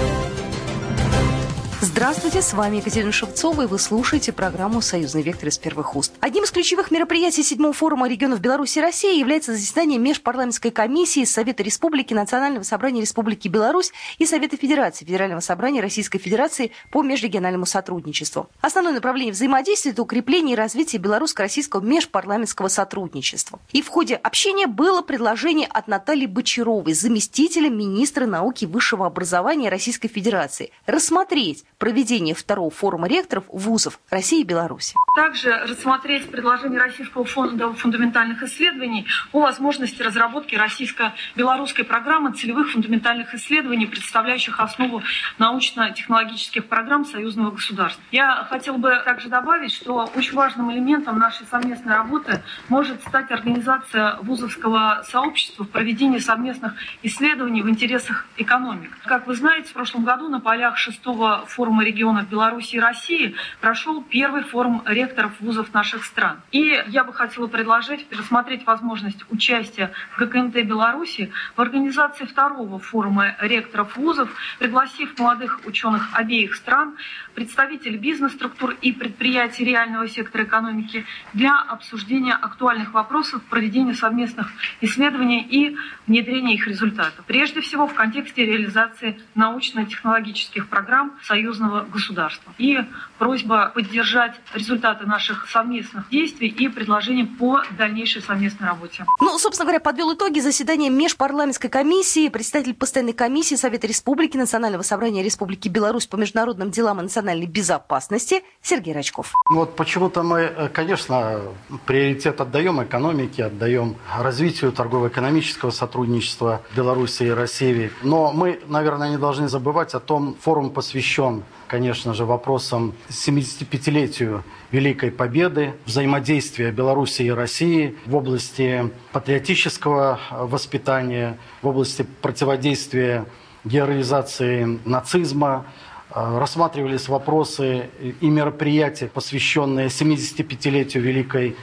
Здравствуйте, 2.01 2.41
с 2.41 2.53
вами 2.53 2.77
Екатерина 2.77 3.11
Шевцова, 3.11 3.61
и 3.61 3.65
вы 3.67 3.77
слушаете 3.77 4.31
программу 4.31 4.81
«Союзный 4.81 5.21
вектор» 5.21 5.49
из 5.49 5.59
первых 5.59 5.95
уст. 5.95 6.11
Одним 6.19 6.45
из 6.45 6.49
ключевых 6.49 6.89
мероприятий 6.89 7.43
седьмого 7.43 7.73
форума 7.73 8.09
регионов 8.09 8.39
Беларуси 8.41 8.79
и 8.79 8.81
России 8.81 9.19
является 9.19 9.51
заседание 9.51 9.99
Межпарламентской 9.99 10.71
комиссии 10.71 11.25
Совета 11.25 11.61
Республики, 11.61 12.15
Национального 12.15 12.63
собрания 12.63 13.01
Республики 13.01 13.47
Беларусь 13.47 13.91
и 14.17 14.25
Совета 14.25 14.57
Федерации, 14.57 15.05
Федерального 15.05 15.41
собрания 15.41 15.79
Российской 15.79 16.17
Федерации 16.17 16.71
по 16.89 17.03
межрегиональному 17.03 17.67
сотрудничеству. 17.67 18.49
Основное 18.61 18.93
направление 18.93 19.33
взаимодействия– 19.33 19.91
это 19.91 20.01
укрепление 20.01 20.55
и 20.55 20.57
развитие 20.57 20.99
белорусско-российского 20.99 21.81
межпарламентского 21.81 22.69
сотрудничества. 22.69 23.59
И 23.73 23.83
в 23.83 23.89
ходе 23.89 24.15
общения 24.15 24.65
было 24.65 25.03
предложение 25.03 25.67
от 25.67 25.87
Натальи 25.87 26.25
Бочаровой, 26.25 26.95
заместителя 26.95 27.69
министра 27.69 28.25
науки 28.25 28.63
и 28.63 28.67
высшего 28.67 29.05
образования 29.05 29.69
Российской 29.69 30.07
Федерации, 30.07 30.71
рассмотреть 30.87 31.63
проведение 31.91 32.33
второго 32.33 32.71
форума 32.71 33.05
ректоров 33.09 33.43
вузов 33.49 33.99
России 34.09 34.39
и 34.39 34.43
Беларуси. 34.45 34.95
Также 35.13 35.51
рассмотреть 35.67 36.31
предложение 36.31 36.79
Российского 36.79 37.25
фонда 37.25 37.73
фундаментальных 37.73 38.41
исследований 38.43 39.05
о 39.33 39.41
возможности 39.41 40.01
разработки 40.01 40.55
российско-белорусской 40.55 41.83
программы 41.83 42.31
целевых 42.31 42.71
фундаментальных 42.71 43.33
исследований, 43.33 43.87
представляющих 43.87 44.57
основу 44.61 45.03
научно-технологических 45.37 46.65
программ 46.67 47.03
союзного 47.03 47.51
государства. 47.51 48.01
Я 48.13 48.47
хотела 48.49 48.77
бы 48.77 49.01
также 49.03 49.27
добавить, 49.27 49.73
что 49.73 50.09
очень 50.15 50.35
важным 50.35 50.71
элементом 50.71 51.19
нашей 51.19 51.45
совместной 51.47 51.93
работы 51.93 52.41
может 52.69 53.01
стать 53.01 53.31
организация 53.31 54.15
вузовского 54.21 55.03
сообщества 55.11 55.65
в 55.65 55.69
проведении 55.69 56.19
совместных 56.19 56.73
исследований 57.03 57.61
в 57.61 57.69
интересах 57.69 58.27
экономики. 58.37 58.93
Как 59.03 59.27
вы 59.27 59.35
знаете, 59.35 59.67
в 59.67 59.73
прошлом 59.73 60.05
году 60.05 60.29
на 60.29 60.39
полях 60.39 60.77
шестого 60.77 61.43
форума 61.47 61.80
форума 61.81 61.83
регионов 61.83 62.29
Беларуси 62.29 62.75
и 62.75 62.79
России 62.79 63.35
прошел 63.59 64.03
первый 64.03 64.43
форум 64.43 64.83
ректоров 64.85 65.31
вузов 65.39 65.73
наших 65.73 66.05
стран. 66.05 66.41
И 66.51 66.77
я 66.87 67.03
бы 67.03 67.13
хотела 67.13 67.47
предложить 67.47 68.05
рассмотреть 68.11 68.65
возможность 68.65 69.23
участия 69.29 69.91
ГКНТ 70.17 70.63
Беларуси 70.65 71.31
в 71.55 71.61
организации 71.61 72.25
второго 72.25 72.79
форума 72.79 73.35
ректоров 73.41 73.97
вузов, 73.97 74.29
пригласив 74.59 75.17
молодых 75.19 75.61
ученых 75.65 76.09
обеих 76.13 76.55
стран, 76.55 76.95
представителей 77.35 77.97
бизнес-структур 77.97 78.75
и 78.81 78.91
предприятий 78.91 79.65
реального 79.65 80.07
сектора 80.07 80.43
экономики 80.43 81.05
для 81.33 81.59
обсуждения 81.59 82.33
актуальных 82.33 82.93
вопросов 82.93 83.41
проведения 83.49 83.93
совместных 83.93 84.51
исследований 84.81 85.41
и 85.41 85.77
внедрения 86.07 86.55
их 86.55 86.67
результатов. 86.67 87.23
Прежде 87.27 87.61
всего 87.61 87.87
в 87.87 87.93
контексте 87.93 88.45
реализации 88.45 89.19
научно-технологических 89.35 90.67
программ 90.67 91.13
союзного 91.23 91.60
союзного 91.61 91.85
государства. 91.85 92.53
И 92.57 92.77
просьба 93.17 93.71
поддержать 93.73 94.33
результаты 94.53 95.05
наших 95.05 95.47
совместных 95.49 96.09
действий 96.09 96.47
и 96.47 96.67
предложений 96.67 97.35
по 97.39 97.61
дальнейшей 97.77 98.21
совместной 98.21 98.67
работе. 98.67 99.05
Ну, 99.19 99.37
собственно 99.37 99.65
говоря, 99.65 99.79
подвел 99.79 100.13
итоги 100.13 100.39
заседания 100.39 100.89
межпарламентской 100.89 101.69
комиссии, 101.69 102.29
председатель 102.29 102.73
постоянной 102.73 103.13
комиссии 103.13 103.55
Совета 103.55 103.87
Республики, 103.87 104.37
Национального 104.37 104.81
собрания 104.81 105.23
Республики 105.23 105.67
Беларусь 105.69 106.07
по 106.07 106.15
международным 106.15 106.71
делам 106.71 106.99
и 106.99 107.03
национальной 107.03 107.45
безопасности 107.45 108.43
Сергей 108.61 108.93
Рачков. 108.93 109.33
Вот 109.49 109.75
почему-то 109.75 110.23
мы, 110.23 110.39
э, 110.39 110.69
конечно, 110.69 111.41
приоритет 111.85 112.41
отдаем 112.41 112.83
экономике, 112.83 113.45
отдаем 113.45 113.95
развитию 114.17 114.71
торгово-экономического 114.71 115.71
сотрудничества 115.71 116.61
Беларуси 116.75 117.23
и 117.23 117.29
России. 117.29 117.91
Но 118.03 118.31
мы, 118.31 118.59
наверное, 118.67 119.09
не 119.09 119.17
должны 119.17 119.47
забывать 119.47 119.93
о 119.93 119.99
том, 119.99 120.35
форум 120.41 120.71
посвящен 120.71 121.43
конечно 121.71 122.13
же, 122.13 122.25
вопросом 122.25 122.93
75-летию 123.07 124.43
Великой 124.71 125.09
Победы, 125.09 125.73
взаимодействия 125.85 126.69
Беларуси 126.69 127.21
и 127.21 127.29
России 127.29 127.95
в 128.05 128.13
области 128.17 128.91
патриотического 129.13 130.19
воспитания, 130.31 131.37
в 131.61 131.67
области 131.69 132.05
противодействия 132.21 133.23
героизации 133.63 134.81
нацизма, 134.83 135.65
рассматривались 136.13 137.07
вопросы 137.07 137.89
и 138.19 138.29
мероприятия, 138.29 139.07
посвященные 139.07 139.87
75-летию 139.87 141.01
Великой 141.01 141.51
э, 141.51 141.53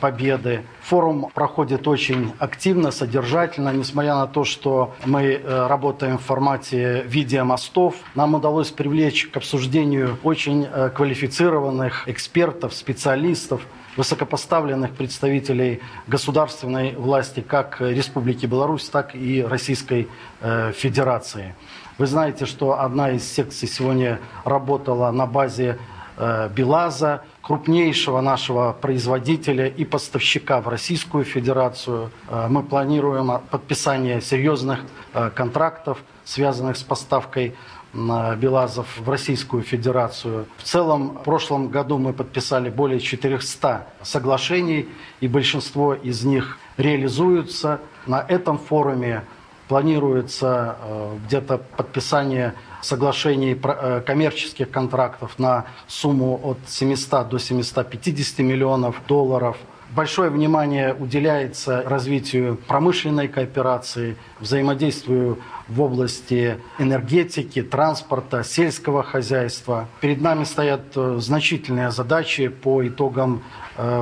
победы. 0.00 0.64
Форум 0.82 1.30
проходит 1.34 1.88
очень 1.88 2.32
активно, 2.38 2.90
содержательно, 2.90 3.72
несмотря 3.72 4.14
на 4.14 4.26
то, 4.26 4.44
что 4.44 4.94
мы 5.06 5.22
э, 5.22 5.66
работаем 5.66 6.18
в 6.18 6.22
формате 6.22 7.02
видеомостов. 7.06 7.94
Нам 8.14 8.34
удалось 8.34 8.70
привлечь 8.70 9.26
к 9.28 9.36
обсуждению 9.36 10.18
очень 10.22 10.66
э, 10.70 10.90
квалифицированных 10.90 12.08
экспертов, 12.08 12.74
специалистов, 12.74 13.62
высокопоставленных 13.96 14.90
представителей 14.92 15.80
государственной 16.06 16.94
власти 16.96 17.40
как 17.40 17.80
Республики 17.80 18.46
Беларусь, 18.46 18.88
так 18.88 19.14
и 19.14 19.42
Российской 19.42 20.08
Федерации. 20.74 21.54
Вы 21.96 22.08
знаете, 22.08 22.44
что 22.44 22.80
одна 22.80 23.12
из 23.12 23.22
секций 23.22 23.68
сегодня 23.68 24.18
работала 24.44 25.12
на 25.12 25.26
базе 25.26 25.78
э, 25.78 25.93
Белаза, 26.16 27.22
крупнейшего 27.42 28.20
нашего 28.20 28.72
производителя 28.72 29.66
и 29.66 29.84
поставщика 29.84 30.60
в 30.60 30.68
Российскую 30.68 31.24
Федерацию. 31.24 32.10
Э, 32.28 32.46
мы 32.48 32.62
планируем 32.62 33.40
подписание 33.50 34.20
серьезных 34.20 34.80
э, 35.12 35.30
контрактов, 35.30 35.98
связанных 36.24 36.76
с 36.76 36.82
поставкой 36.82 37.54
Белазов 37.92 38.88
в 38.98 39.08
Российскую 39.08 39.62
Федерацию. 39.62 40.46
В 40.56 40.64
целом, 40.64 41.10
в 41.10 41.22
прошлом 41.22 41.68
году 41.68 41.98
мы 41.98 42.12
подписали 42.12 42.68
более 42.68 42.98
400 42.98 43.86
соглашений, 44.02 44.88
и 45.20 45.28
большинство 45.28 45.94
из 45.94 46.24
них 46.24 46.58
реализуются. 46.76 47.80
На 48.06 48.20
этом 48.20 48.58
форуме 48.58 49.22
Планируется 49.68 50.76
э, 50.78 51.16
где-то 51.26 51.56
подписание 51.56 52.52
соглашений 52.84 53.58
э, 53.62 54.02
коммерческих 54.06 54.70
контрактов 54.70 55.38
на 55.38 55.64
сумму 55.86 56.40
от 56.42 56.58
700 56.66 57.28
до 57.28 57.38
750 57.38 58.38
миллионов 58.40 59.00
долларов. 59.08 59.56
Большое 59.94 60.28
внимание 60.28 60.92
уделяется 60.92 61.82
развитию 61.86 62.56
промышленной 62.66 63.28
кооперации, 63.28 64.16
взаимодействию 64.40 65.38
в 65.68 65.80
области 65.80 66.58
энергетики, 66.80 67.62
транспорта, 67.62 68.42
сельского 68.42 69.04
хозяйства. 69.04 69.86
Перед 70.00 70.20
нами 70.20 70.42
стоят 70.42 70.82
э, 70.96 71.18
значительные 71.20 71.92
задачи 71.92 72.48
по 72.48 72.86
итогам 72.86 73.42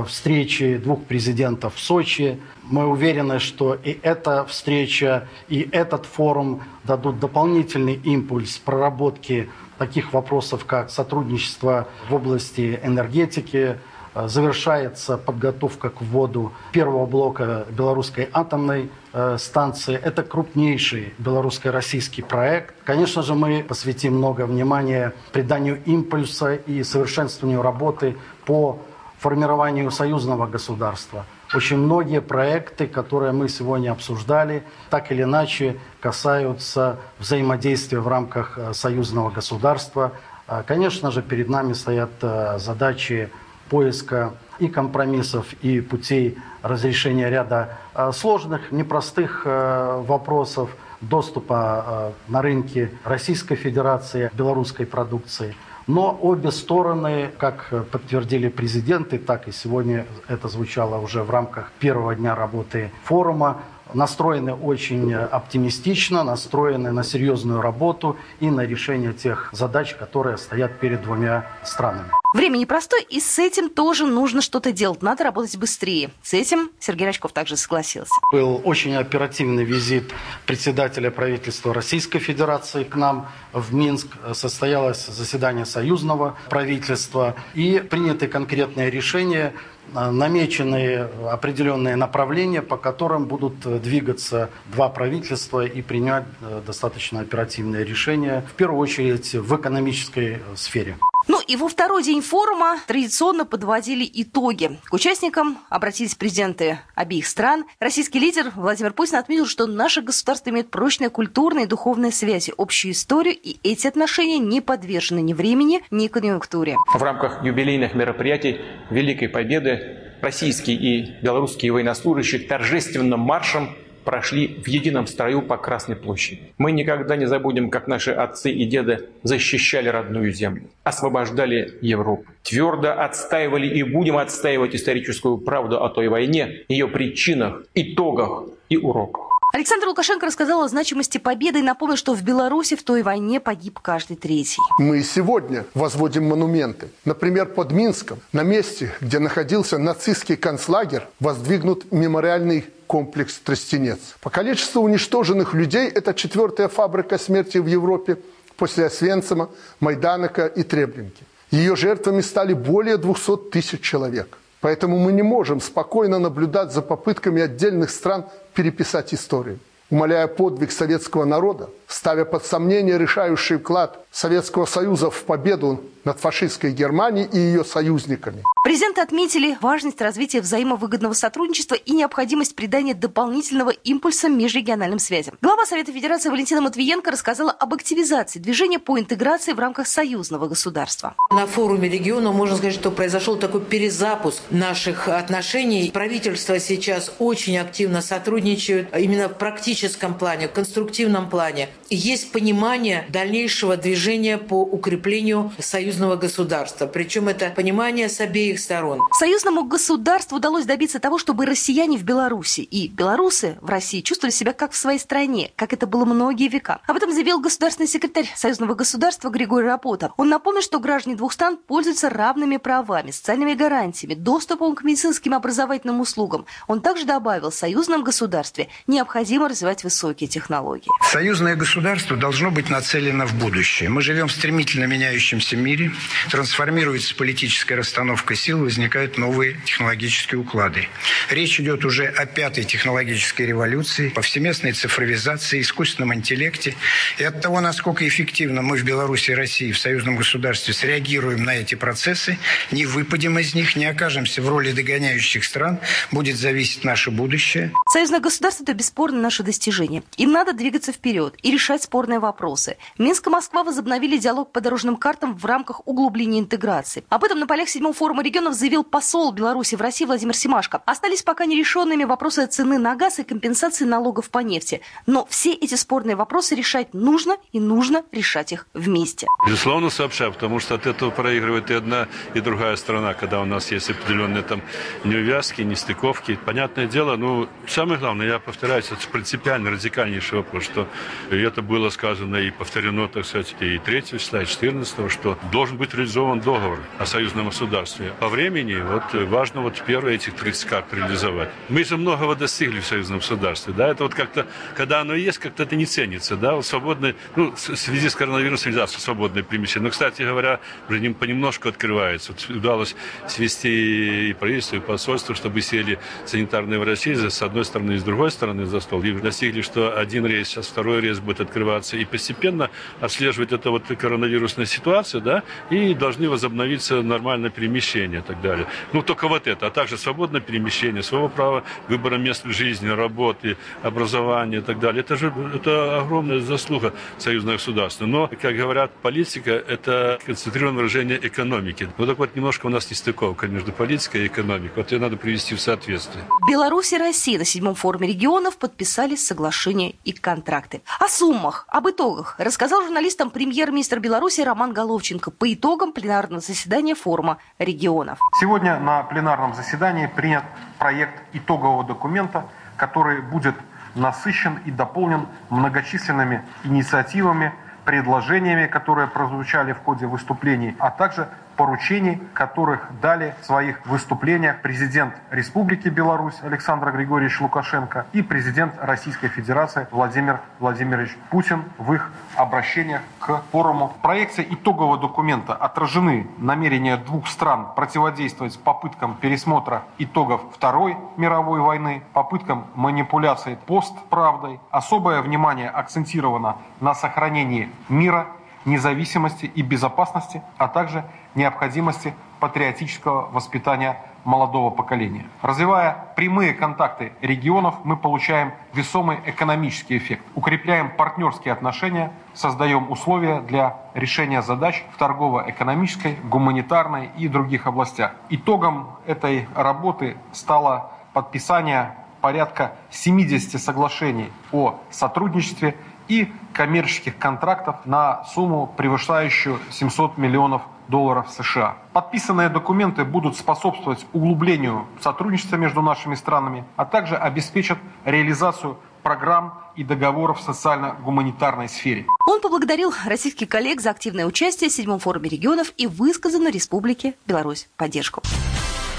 встречи 0.07 0.77
двух 0.77 1.05
президентов 1.05 1.77
в 1.77 1.81
Сочи. 1.81 2.39
Мы 2.65 2.87
уверены, 2.87 3.39
что 3.39 3.75
и 3.75 3.99
эта 4.03 4.45
встреча, 4.45 5.29
и 5.49 5.67
этот 5.73 6.05
форум 6.05 6.63
дадут 6.85 7.21
дополнительный 7.21 7.95
импульс 7.95 8.59
проработки 8.59 9.49
таких 9.79 10.13
вопросов, 10.13 10.65
как 10.67 10.91
сотрудничество 10.91 11.89
в 12.09 12.15
области 12.15 12.79
энергетики, 12.83 13.79
завершается 14.15 15.17
подготовка 15.17 15.91
к 15.91 16.01
вводу 16.03 16.53
первого 16.73 17.07
блока 17.07 17.67
белорусской 17.71 18.29
атомной 18.33 18.91
э, 19.13 19.37
станции. 19.39 19.95
Это 19.95 20.23
крупнейший 20.23 21.15
белорусско-российский 21.19 22.23
проект. 22.23 22.75
Конечно 22.85 23.23
же, 23.23 23.35
мы 23.35 23.65
посвятим 23.67 24.17
много 24.17 24.47
внимания 24.47 25.15
приданию 25.33 25.83
импульса 25.85 26.55
и 26.55 26.83
совершенствованию 26.83 27.63
работы 27.63 28.17
по 28.45 28.79
формированию 29.19 29.91
союзного 29.91 30.47
государства. 30.47 31.25
Очень 31.55 31.77
многие 31.77 32.21
проекты, 32.21 32.87
которые 32.87 33.33
мы 33.33 33.49
сегодня 33.49 33.93
обсуждали, 33.93 34.65
так 34.91 35.13
или 35.13 35.23
иначе 35.23 35.79
касаются 36.01 36.99
взаимодействия 37.19 38.01
в 38.01 38.09
рамках 38.09 38.59
э, 38.59 38.73
союзного 38.75 39.31
государства. 39.31 40.13
А, 40.49 40.63
конечно 40.63 41.11
же, 41.11 41.23
перед 41.23 41.49
нами 41.49 41.73
стоят 41.73 42.11
э, 42.23 42.59
задачи 42.59 43.31
поиска 43.73 44.35
и 44.59 44.69
компромиссов, 44.69 45.55
и 45.63 45.81
путей 45.81 46.37
разрешения 46.63 47.31
ряда 47.31 47.79
э, 47.95 48.13
сложных, 48.13 48.71
непростых 48.71 49.47
вопросов 49.47 50.71
доступа 51.01 52.13
на 52.29 52.43
рынки 52.43 52.91
Российской 53.05 53.57
Федерации, 53.57 54.31
белорусской 54.35 54.87
продукции– 54.87 55.57
но 55.87 56.17
обе 56.23 56.53
стороны, 56.53 57.31
как 57.39 57.73
подтвердили 57.91 58.49
президенты, 58.49 59.19
так 59.19 59.49
и 59.49 59.53
сегодня 59.53 60.07
это 60.29 60.49
звучало 60.49 60.99
уже 60.99 61.23
в 61.25 61.31
рамках 61.31 61.73
первого 61.81 62.15
дня 62.15 62.35
работы 62.35 62.93
форума, 63.05 63.63
настроены 63.93 64.55
очень 64.55 65.13
оптимистично, 65.13 66.23
настроены 66.23 66.93
на 66.93 67.03
серьезную 67.03 67.61
работу 67.61 68.17
и 68.41 68.51
на 68.51 68.65
решение 68.65 69.13
тех 69.13 69.51
задач, 69.53 69.95
которые 69.95 70.39
стоят 70.39 70.79
перед 70.79 71.03
двумя 71.03 71.47
странами. 71.65 72.11
Время 72.33 72.57
непростое, 72.57 73.03
и 73.03 73.21
с 73.21 73.39
этим 73.39 73.69
тоже 73.69 74.07
нужно 74.07 74.41
что-то 74.41 74.73
делать. 74.73 75.03
Надо 75.03 75.25
работать 75.25 75.57
быстрее. 75.57 76.11
С 76.23 76.33
этим 76.33 76.71
Сергей 76.79 77.07
Рачков 77.07 77.33
также 77.33 77.57
согласился. 77.57 78.13
Был 78.31 78.61
очень 78.65 78.95
оперативный 78.95 79.65
визит 79.65 80.13
председателя 80.47 81.11
правительства 81.11 81.75
Российской 81.75 82.21
Федерации 82.21 82.85
к 82.85 82.97
нам 82.97 83.29
в 83.53 83.75
Минск. 83.75 84.09
Состоялось 84.33 85.07
заседание 85.07 85.67
союзного 85.67 86.39
правительства 86.49 87.37
и 87.55 87.79
приняты 87.79 88.29
конкретные 88.29 88.91
решения 88.91 89.53
намечены 89.93 91.09
определенные 91.31 91.97
направления, 91.97 92.63
по 92.63 92.77
которым 92.77 93.27
будут 93.27 93.83
двигаться 93.83 94.51
два 94.67 94.89
правительства 94.89 95.67
и 95.67 95.83
принять 95.83 96.25
э, 96.41 96.63
достаточно 96.65 97.21
оперативные 97.21 97.85
решения, 97.85 98.45
в 98.49 98.55
первую 98.55 98.81
очередь 98.81 99.35
в 99.35 99.57
экономической 99.57 100.41
сфере. 100.55 100.97
Ну 101.29 101.41
и 101.47 101.57
во 101.57 101.69
второй 101.69 102.03
день 102.03 102.21
форума 102.21 102.79
традиционно 102.87 103.45
подводили 103.45 104.09
итоги. 104.13 104.79
К 104.85 104.95
участникам 104.95 105.59
обратились 105.69 106.15
президенты 106.15 106.79
обеих 106.95 107.27
стран. 107.27 107.65
Российский 107.81 108.19
лидер 108.19 108.53
Владимир 108.55 108.93
Путин 108.93 109.17
отметил, 109.17 109.47
что 109.47 109.67
наше 109.67 110.03
государство 110.03 110.51
имеет 110.51 110.71
прочные 110.71 111.11
культурные 111.11 111.67
и 111.67 111.69
духовные 111.69 112.13
связи, 112.13 112.53
общую 112.57 112.93
историю, 112.93 113.37
и 113.41 113.59
эти 113.63 113.87
отношения 113.87 114.39
не 114.39 114.61
подвержены 114.61 115.21
ни 115.21 115.33
времени, 115.33 115.83
ни 115.91 116.09
конъюнктуре. 116.09 116.77
В 116.95 117.03
рамках 117.03 117.45
юбилейных 117.45 117.95
мероприятий 117.95 118.61
Великой 118.91 119.29
Победы 119.29 119.99
российские 120.23 120.77
и 120.77 121.23
белорусские 121.23 121.73
военнослужащие 121.73 122.43
торжественным 122.43 123.21
маршем 123.21 123.77
прошли 124.05 124.61
в 124.63 124.69
едином 124.69 125.07
строю 125.07 125.43
по 125.43 125.57
Красной 125.57 125.97
площади. 125.97 126.53
Мы 126.59 126.73
никогда 126.73 127.17
не 127.17 127.27
забудем, 127.27 127.71
как 127.71 127.87
наши 127.87 128.11
отцы 128.11 128.51
и 128.51 128.65
деды 128.65 129.09
защищали 129.23 129.89
родную 129.89 130.33
землю, 130.33 130.69
освобождали 130.85 131.79
Европу, 131.81 132.25
твердо 132.43 132.93
отстаивали 132.93 133.67
и 133.67 133.83
будем 133.83 134.17
отстаивать 134.17 134.75
историческую 134.75 135.39
правду 135.39 135.83
о 135.83 135.89
той 135.89 136.09
войне, 136.09 136.65
ее 136.69 136.89
причинах, 136.89 137.65
итогах 137.75 138.45
и 138.69 138.77
уроках. 138.77 139.33
Александр 139.55 139.89
Лукашенко 139.89 140.25
рассказал 140.25 140.63
о 140.63 140.69
значимости 140.69 141.19
победы 141.19 141.59
и 141.59 141.63
напомнил, 141.63 141.97
что 141.97 142.15
в 142.15 142.23
Беларуси 142.23 142.75
в 142.75 142.83
той 142.83 143.03
войне 143.03 143.39
погиб 143.39 143.81
каждый 143.81 144.17
третий. 144.17 144.57
Мы 144.79 145.03
сегодня 145.03 145.67
возводим 145.75 146.25
монументы. 146.25 146.89
Например, 147.05 147.45
под 147.45 147.71
Минском, 147.71 148.21
на 148.33 148.45
месте, 148.45 148.95
где 149.03 149.19
находился 149.19 149.77
нацистский 149.77 150.37
концлагерь, 150.37 151.03
воздвигнут 151.21 151.93
мемориальный 151.93 152.65
комплекс 152.93 153.39
«Тростенец». 153.39 154.01
По 154.21 154.29
количеству 154.29 154.83
уничтоженных 154.83 155.55
людей 155.55 155.89
это 155.89 156.13
четвертая 156.13 156.69
фабрика 156.69 157.17
смерти 157.17 157.57
в 157.57 157.67
Европе 157.67 158.19
после 158.59 158.85
Освенцима, 158.85 159.49
Майданока 159.81 160.47
и 160.47 160.63
Треблинки. 160.63 161.25
Ее 161.51 161.75
жертвами 161.75 162.21
стали 162.21 162.53
более 162.53 162.99
200 162.99 163.51
тысяч 163.51 163.81
человек. 163.81 164.37
Поэтому 164.61 164.99
мы 164.99 165.13
не 165.13 165.23
можем 165.23 165.63
спокойно 165.63 166.19
наблюдать 166.19 166.71
за 166.73 166.83
попытками 166.83 167.41
отдельных 167.41 167.89
стран 167.89 168.27
переписать 168.53 169.15
историю. 169.15 169.59
Умоляя 169.89 170.27
подвиг 170.27 170.71
советского 170.71 171.25
народа, 171.25 171.71
ставя 171.87 172.27
под 172.27 172.45
сомнение 172.45 172.99
решающий 172.99 173.57
вклад 173.57 174.05
Советского 174.13 174.67
Союза 174.67 175.11
в 175.11 175.23
победу 175.23 175.81
над 176.05 176.21
фашистской 176.21 176.73
Германией 176.73 177.29
и 177.33 177.39
ее 177.39 177.65
союзниками. 177.65 178.43
Президенты 178.63 179.01
отметили 179.01 179.59
важность 179.61 180.01
развития 180.01 180.41
взаимовыгодного 180.41 181.15
сотрудничества 181.15 181.75
и 181.75 181.93
необходимость 181.93 182.55
придания 182.55 182.95
дополнительного 182.95 183.71
импульса 183.71 184.29
межрегиональным 184.29 184.99
связям. 184.99 185.37
Глава 185.43 185.67
Совета 185.67 185.93
Федерации 185.93 186.29
Валентина 186.29 186.61
Матвиенко 186.61 187.11
рассказала 187.11 187.51
об 187.51 187.75
активизации 187.75 188.39
движения 188.39 188.79
по 188.79 188.99
интеграции 188.99 189.53
в 189.53 189.59
рамках 189.59 189.89
союзного 189.89 190.47
государства. 190.47 191.15
На 191.31 191.47
форуме 191.47 191.89
региона 191.89 192.31
можно 192.31 192.57
сказать, 192.57 192.75
что 192.75 192.91
произошел 192.91 193.37
такой 193.37 193.63
перезапуск 193.63 194.43
наших 194.51 195.09
отношений. 195.09 195.91
Правительство 195.93 196.59
сейчас 196.61 197.13
очень 197.19 197.59
активно 197.59 198.01
сотрудничает 198.01 198.95
именно 198.97 199.29
в 199.29 199.37
практическом 199.39 200.15
плане, 200.15 200.49
конструктивном 200.49 201.29
плане 201.29 201.69
есть 201.91 202.33
понимание 202.33 203.05
дальнейшего 203.09 203.77
движения 203.77 204.39
по 204.39 204.63
укреплению 204.63 205.53
союзного 205.93 206.17
государства. 206.17 206.87
Причем 206.87 207.29
это 207.29 207.51
понимание 207.51 208.09
с 208.09 208.19
обеих 208.21 208.61
сторон. 208.61 209.01
Союзному 209.19 209.65
государству 209.65 210.39
удалось 210.39 210.65
добиться 210.65 210.99
того, 211.01 211.19
чтобы 211.19 211.45
россияне 211.45 211.99
в 211.99 212.03
Беларуси 212.03 212.61
и 212.61 212.89
белорусы 212.89 213.59
в 213.61 213.69
России 213.69 214.01
чувствовали 214.01 214.33
себя 214.33 214.55
как 214.55 214.73
в 214.73 214.77
своей 214.77 214.99
стране, 214.99 215.51
как 215.55 215.75
это 215.75 215.87
было 215.87 216.07
многие 216.07 216.49
века. 216.49 216.81
Об 216.87 216.97
этом 216.97 217.13
заявил 217.13 217.41
государственный 217.41 217.89
секретарь 217.89 218.33
Союзного 218.35 218.75
государства 218.75 219.29
Григорий 219.29 219.67
Рапота. 219.67 220.13
Он 220.17 220.31
напомнил, 220.31 220.63
что 220.63 220.81
граждане 220.81 221.17
двух 221.17 221.35
стран 221.35 221.59
пользуются 221.59 222.09
равными 222.09 222.57
правами, 222.57 223.11
социальными 223.11 223.53
гарантиями, 223.53 224.15
доступом 224.15 224.75
к 224.75 224.85
медицинским 224.85 225.35
образовательным 225.35 226.01
услугам. 226.01 226.47
Он 226.69 226.81
также 226.81 227.05
добавил, 227.05 227.51
в 227.51 227.55
союзном 227.55 228.03
государстве 228.03 228.69
необходимо 228.87 229.47
развивать 229.47 229.85
высокие 229.85 230.29
технологии. 230.29 230.91
Союзное 231.11 231.55
государство 231.55 232.17
должно 232.17 232.51
быть 232.51 232.71
нацелено 232.71 233.27
в 233.27 233.35
будущее. 233.35 233.91
Мы 233.91 234.01
живем 234.01 234.29
в 234.29 234.33
стремительно 234.33 234.85
меняющемся 234.85 235.57
мире, 235.57 235.82
трансформируется 236.31 237.15
политическая 237.15 237.75
расстановка 237.77 238.35
сил, 238.35 238.61
возникают 238.61 239.19
новые 239.19 239.57
технологические 239.65 240.41
уклады. 240.41 240.89
Речь 241.31 241.59
идет 241.61 241.85
уже 241.85 242.07
о 242.07 242.27
пятой 242.27 242.65
технологической 242.65 243.47
революции, 243.47 244.09
повсеместной 244.11 244.73
цифровизации, 244.73 245.61
искусственном 245.61 246.15
интеллекте. 246.15 246.77
И 247.19 247.25
от 247.25 247.41
того, 247.41 247.61
насколько 247.61 248.07
эффективно 248.07 248.63
мы 248.63 248.77
в 248.77 248.85
Беларуси 248.85 249.31
и 249.31 249.35
России 249.35 249.73
в 249.73 249.79
союзном 249.79 250.17
государстве 250.17 250.75
среагируем 250.75 251.45
на 251.45 251.57
эти 251.57 251.75
процессы, 251.75 252.39
не 252.71 252.87
выпадем 252.87 253.39
из 253.39 253.55
них, 253.55 253.77
не 253.77 253.87
окажемся 253.87 254.43
в 254.43 254.49
роли 254.49 254.73
догоняющих 254.73 255.45
стран, 255.45 255.81
будет 256.11 256.37
зависеть 256.37 256.85
наше 256.85 257.11
будущее. 257.11 257.73
Союзное 257.93 258.21
государство– 258.21 258.63
это 258.65 258.75
бесспорно 258.75 259.21
наше 259.21 259.43
достижение. 259.43 260.03
Им 260.17 260.33
надо 260.33 260.53
двигаться 260.53 260.93
вперед 260.93 261.35
и 261.43 261.51
решать 261.51 261.83
спорные 261.83 262.19
вопросы. 262.19 262.77
Минск 262.99 263.27
и 263.27 263.31
Москва 263.31 263.65
возобновили 263.65 264.17
диалог 264.19 264.53
по 264.53 264.61
дорожным 264.61 264.97
картам 264.97 265.37
в 265.37 265.45
рамках 265.45 265.72
углубления 265.81 266.41
интеграции. 266.41 267.05
Об 267.09 267.25
этом 267.25 267.39
на 267.39 267.47
полях 267.47 267.69
седьмого 267.69 267.95
форума 267.95 268.23
регионов 268.23 268.55
заявил 268.55 268.85
посол 268.85 269.33
Беларуси 269.33 269.75
в 269.75 269.81
России 269.81 270.05
Владимир 270.05 270.35
Семашко. 270.35 270.83
Остались 270.87 271.23
пока 271.23 271.47
нерешенными 271.47 272.05
вопросы 272.05 272.47
цены 272.47 272.79
на 272.79 272.95
газ 272.97 273.19
и 273.19 273.25
компенсации 273.25 273.85
налогов 273.85 274.31
по 274.31 274.39
нефти. 274.39 274.81
Но 275.07 275.27
все 275.31 275.53
эти 275.53 275.75
спорные 275.75 276.17
вопросы 276.17 276.55
решать 276.55 276.95
нужно 276.95 277.37
и 277.53 277.61
нужно 277.61 278.05
решать 278.13 278.53
их 278.53 278.67
вместе. 278.75 279.27
Безусловно, 279.47 279.91
сообща, 279.91 280.31
потому 280.31 280.61
что 280.61 280.75
от 280.75 280.87
этого 280.87 281.11
проигрывает 281.11 281.71
и 281.71 281.75
одна, 281.75 282.09
и 282.35 282.41
другая 282.41 282.77
сторона, 282.77 283.15
когда 283.15 283.41
у 283.41 283.45
нас 283.45 283.71
есть 283.73 283.91
определенные 283.91 284.43
там 284.43 284.63
неувязки, 285.05 285.63
нестыковки. 285.63 286.39
Понятное 286.45 286.87
дело, 286.87 287.17
ну, 287.17 287.49
самое 287.67 287.99
главное, 287.99 288.27
я 288.27 288.39
повторяюсь, 288.39 288.87
это 288.87 289.07
принципиально 289.11 289.71
радикальнейший 289.71 290.39
вопрос, 290.39 290.65
что 290.65 290.89
это 291.31 291.63
было 291.63 291.91
сказано 291.91 292.37
и 292.37 292.51
повторено, 292.51 293.09
так 293.09 293.25
сказать, 293.25 293.55
и 293.61 293.79
3 293.79 294.03
числа, 294.05 294.43
и 294.43 294.47
14 294.47 295.11
что 295.11 295.39
должен 295.63 295.77
быть 295.77 295.95
реализован 295.95 296.41
договор 296.41 296.81
о 296.99 297.07
союзном 297.07 297.47
государстве. 297.47 298.13
По 298.19 298.29
времени 298.29 298.75
вот 298.83 299.15
важно 299.29 299.61
вот 299.61 299.81
первые 299.87 300.17
этих 300.17 300.35
30 300.35 300.65
карт 300.65 300.93
реализовать. 300.93 301.51
Мы 301.69 301.85
же 301.85 301.97
многого 301.97 302.35
достигли 302.35 302.81
в 302.81 302.85
союзном 302.85 303.19
государстве, 303.19 303.73
да, 303.73 303.87
это 303.87 304.03
вот 304.03 304.13
как-то, 304.13 304.49
когда 304.75 305.03
оно 305.03 305.15
есть, 305.15 305.39
как-то 305.39 305.63
это 305.63 305.77
не 305.77 305.87
ценится, 305.87 306.35
да, 306.35 306.57
вот 306.57 306.67
свободное, 306.67 307.15
ну, 307.37 307.53
в 307.53 307.59
связи 307.59 308.09
с 308.09 308.17
коронавирусом 308.17 308.73
нельзя 308.73 308.89
свободное 308.89 309.45
перемещение, 309.45 309.85
но, 309.85 309.91
кстати 309.91 310.23
говоря, 310.23 310.59
понемножку 310.89 311.69
открывается. 311.69 312.33
Вот 312.33 312.57
удалось 312.57 312.97
свести 313.29 314.31
и 314.31 314.33
правительство, 314.33 314.75
и 314.75 314.81
посольство, 314.81 315.37
чтобы 315.37 315.61
сели 315.61 316.01
санитарные 316.27 316.81
врачи 316.81 317.15
с 317.15 317.41
одной 317.41 317.65
стороны 317.65 317.93
и 317.93 317.99
с 317.99 318.03
другой 318.03 318.33
стороны 318.33 318.67
за 318.67 318.81
стол. 318.81 319.01
И 319.05 319.13
достигли, 319.13 319.63
что 319.63 319.97
один 319.97 320.27
рейс, 320.27 320.49
сейчас 320.49 320.67
второй 320.67 321.01
рейс 321.01 321.21
будет 321.21 321.41
открываться. 321.41 321.97
И 321.97 322.05
постепенно 322.05 322.69
отслеживать 323.01 323.53
эту 323.53 323.71
вот 323.71 323.85
коронавирусную 323.87 324.67
ситуацию, 324.67 325.21
да, 325.21 325.45
и 325.71 325.95
должны 325.95 326.29
возобновиться 326.29 327.03
нормальное 327.03 327.51
перемещение 327.51 328.21
и 328.21 328.23
так 328.23 328.41
далее. 328.41 328.67
Ну, 328.93 329.03
только 329.03 329.29
вот 329.29 329.47
это. 329.47 329.67
А 329.67 329.71
также 329.71 329.97
свободное 329.97 330.41
перемещение, 330.41 331.03
своего 331.03 331.29
права 331.29 331.65
выбора 331.89 332.17
мест 332.17 332.45
жизни, 332.45 332.89
работы, 332.89 333.57
образования 333.83 334.59
и 334.59 334.63
так 334.63 334.79
далее. 334.81 335.01
Это 335.01 335.17
же 335.17 335.33
это 335.55 336.01
огромная 336.01 336.41
заслуга 336.41 336.95
союзного 337.19 337.57
государства. 337.57 338.07
Но, 338.07 338.29
как 338.41 338.57
говорят, 338.57 338.91
политика– 339.03 339.51
это 339.69 340.19
концентрированное 340.25 340.79
выражение 340.79 341.19
экономики. 341.23 341.89
Вот 341.99 342.07
так 342.07 342.19
вот 342.19 342.37
немножко 342.37 342.67
у 342.67 342.71
нас 342.71 342.91
нестыковка 342.91 343.47
между 343.47 343.73
политикой 343.73 344.25
и 344.25 344.27
экономикой. 344.27 344.73
Вот 344.77 344.93
ее 344.93 344.99
надо 344.99 345.17
привести 345.17 345.55
в 345.55 345.61
соответствие. 345.61 346.25
Беларусь 346.49 346.93
и 346.93 346.99
Россия 346.99 347.39
на 347.39 347.45
седьмом 347.45 347.75
форуме 347.75 348.09
регионов 348.09 348.57
подписали 348.57 349.17
соглашения 349.17 349.95
и 350.05 350.13
контракты. 350.13 350.83
О 350.99 351.09
суммах, 351.09 351.65
об 351.69 351.89
итогах 351.89 352.37
рассказал 352.39 352.83
журналистам 352.83 353.31
премьер-министр 353.31 353.99
Беларуси 353.99 354.41
Роман 354.41 354.73
Головченко 354.73 355.31
по 355.43 355.53
итогам 355.53 355.93
пленарного 355.93 356.41
заседания 356.41 356.95
форума 356.95 357.39
регионов. 357.59 358.21
Сегодня 358.39 358.79
на 358.79 359.03
пленарном 359.03 359.55
заседании 359.55 360.07
принят 360.07 360.45
проект 360.79 361.21
итогового 361.33 361.83
документа, 361.83 362.45
который 362.77 363.21
будет 363.21 363.57
насыщен 363.97 364.61
и 364.67 364.71
дополнен 364.71 365.27
многочисленными 365.51 366.45
инициативами, 366.63 367.53
предложениями, 367.85 368.69
которые 368.69 369.09
прозвучали 369.09 369.73
в 369.73 369.79
ходе 369.79 370.07
выступлений, 370.07 370.77
а 370.79 370.93
также 370.93 371.29
поручений, 371.57 372.21
которых 372.35 372.89
дали 373.01 373.35
в 373.41 373.47
своих 373.47 373.85
выступлениях 373.87 374.61
президент 374.63 375.15
Республики 375.31 375.89
Беларусь 375.89 376.37
Александр 376.43 376.93
Григорьевич 376.93 377.41
Лукашенко 377.41 378.07
и 378.13 378.23
президент 378.23 378.75
Российской 378.81 379.29
Федерации 379.29 379.87
Владимир 379.91 380.41
Владимирович 380.59 381.17
Путин 381.31 381.65
в 381.79 381.93
их 381.93 382.11
обращениях 382.37 383.03
к 383.19 383.43
форуму. 383.53 383.89
В 383.99 384.03
проекте 384.03 384.43
итогового 384.43 384.99
документа 384.99 385.55
отражены 385.55 386.27
намерения 386.39 386.97
двух 386.97 387.29
стран 387.29 387.69
противодействовать 387.75 388.59
попыткам 388.59 389.17
пересмотра 389.17 389.83
итогов 389.99 390.43
Второй 390.55 390.97
мировой 391.17 391.61
войны, 391.61 392.03
попыткам 392.13 392.67
манипуляции 392.75 393.59
постправдой. 393.67 394.61
Особое 394.71 395.23
внимание 395.23 395.69
акцентировано 395.69 396.57
на 396.81 396.95
сохранении 396.95 397.71
мира 397.89 398.27
независимости 398.65 399.47
и 399.47 399.63
безопасности, 399.63 400.43
а 400.59 400.69
также 400.69 401.05
необходимости 401.35 402.15
патриотического 402.41 403.29
воспитания 403.31 403.99
молодого 404.25 404.71
поколения. 404.71 405.27
Развивая 405.43 406.07
прямые 406.17 406.55
контакты 406.55 407.13
регионов, 407.21 407.77
мы 407.85 407.97
получаем 407.97 408.53
весомый 408.73 409.19
экономический 409.27 409.99
эффект, 409.99 410.25
укрепляем 410.35 410.91
партнерские 410.91 411.53
отношения, 411.53 412.13
создаем 412.35 412.91
условия 412.91 413.41
для 413.41 413.79
решения 413.95 414.43
задач 414.43 414.85
в 414.93 414.99
торгово-экономической, 414.99 416.17
гуманитарной 416.25 417.11
и 417.17 417.29
других 417.29 417.67
областях. 417.67 418.13
Итогом 418.29 418.91
этой 419.07 419.49
работы 419.55 420.17
стало 420.33 420.93
подписание 421.13 421.95
порядка 422.23 422.77
70 422.91 423.61
соглашений 423.61 424.33
о 424.53 424.81
сотрудничестве 424.91 425.77
и 426.09 426.33
коммерческих 426.55 427.19
контрактов 427.19 427.77
на 427.85 428.25
сумму, 428.25 428.73
превышающую 428.77 429.59
700 429.71 430.17
миллионов 430.17 430.63
долларов 430.89 431.31
США. 431.31 431.77
Подписанные 431.93 432.49
документы 432.49 433.05
будут 433.05 433.37
способствовать 433.37 434.07
углублению 434.13 434.87
сотрудничества 435.01 435.57
между 435.57 435.83
нашими 435.83 436.15
странами, 436.15 436.65
а 436.77 436.85
также 436.85 437.17
обеспечат 437.17 437.79
реализацию 438.05 438.79
программ 439.03 439.59
и 439.75 439.85
договоров 439.85 440.41
в 440.41 440.43
социально-гуманитарной 440.43 441.69
сфере. 441.69 442.07
Он 442.27 442.41
поблагодарил 442.41 442.93
российских 443.05 443.49
коллег 443.49 443.81
за 443.81 443.91
активное 443.91 444.27
участие 444.27 444.71
в 444.71 444.73
седьмом 444.73 444.99
форуме 445.01 445.29
регионов 445.29 445.73
и 445.77 445.87
высказанную 445.87 446.53
Республике 446.53 447.15
Беларусь 447.27 447.69
поддержку. 447.77 448.23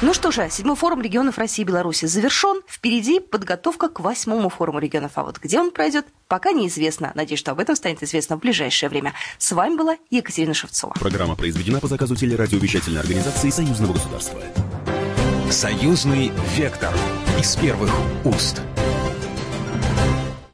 Ну 0.04 0.13
что 0.13 0.32
же, 0.32 0.50
седьмой 0.52 0.76
форум 0.76 1.02
регионов 1.02 1.38
России 1.38 1.62
и 1.62 1.66
Беларуси 1.66 2.08
завершен. 2.08 2.62
Впереди 2.68 3.22
подготовка 3.22 3.88
к 3.88 4.02
восьмому 4.02 4.50
форуму 4.50 4.80
регионов. 4.80 5.13
А 5.16 5.24
вот 5.24 5.39
где 5.39 5.62
он 5.62 5.72
пройдет, 5.72 6.06
пока 6.28 6.52
неизвестно. 6.52 7.13
Надеюсь, 7.16 7.39
что 7.39 7.52
об 7.52 7.62
этом 7.62 7.78
станет 7.78 8.04
известно 8.04 8.36
в 8.36 8.39
ближайшее 8.39 8.89
время. 8.89 9.13
С 9.38 9.54
вами 9.54 9.78
была 9.78 9.96
Екатерина 10.10 10.54
Шевцова. 10.54 10.92
Программа 11.00 11.38
произведена 11.38 11.80
по 11.80 11.88
заказу 11.88 12.18
телерадиовещательной 12.18 13.00
организации 13.00 13.50
Союзного 13.50 13.94
государства. 13.94 14.42
Союзный 15.50 16.34
вектор 16.58 16.94
из 17.39 17.56
первых 17.56 17.89
уст. 18.26 18.62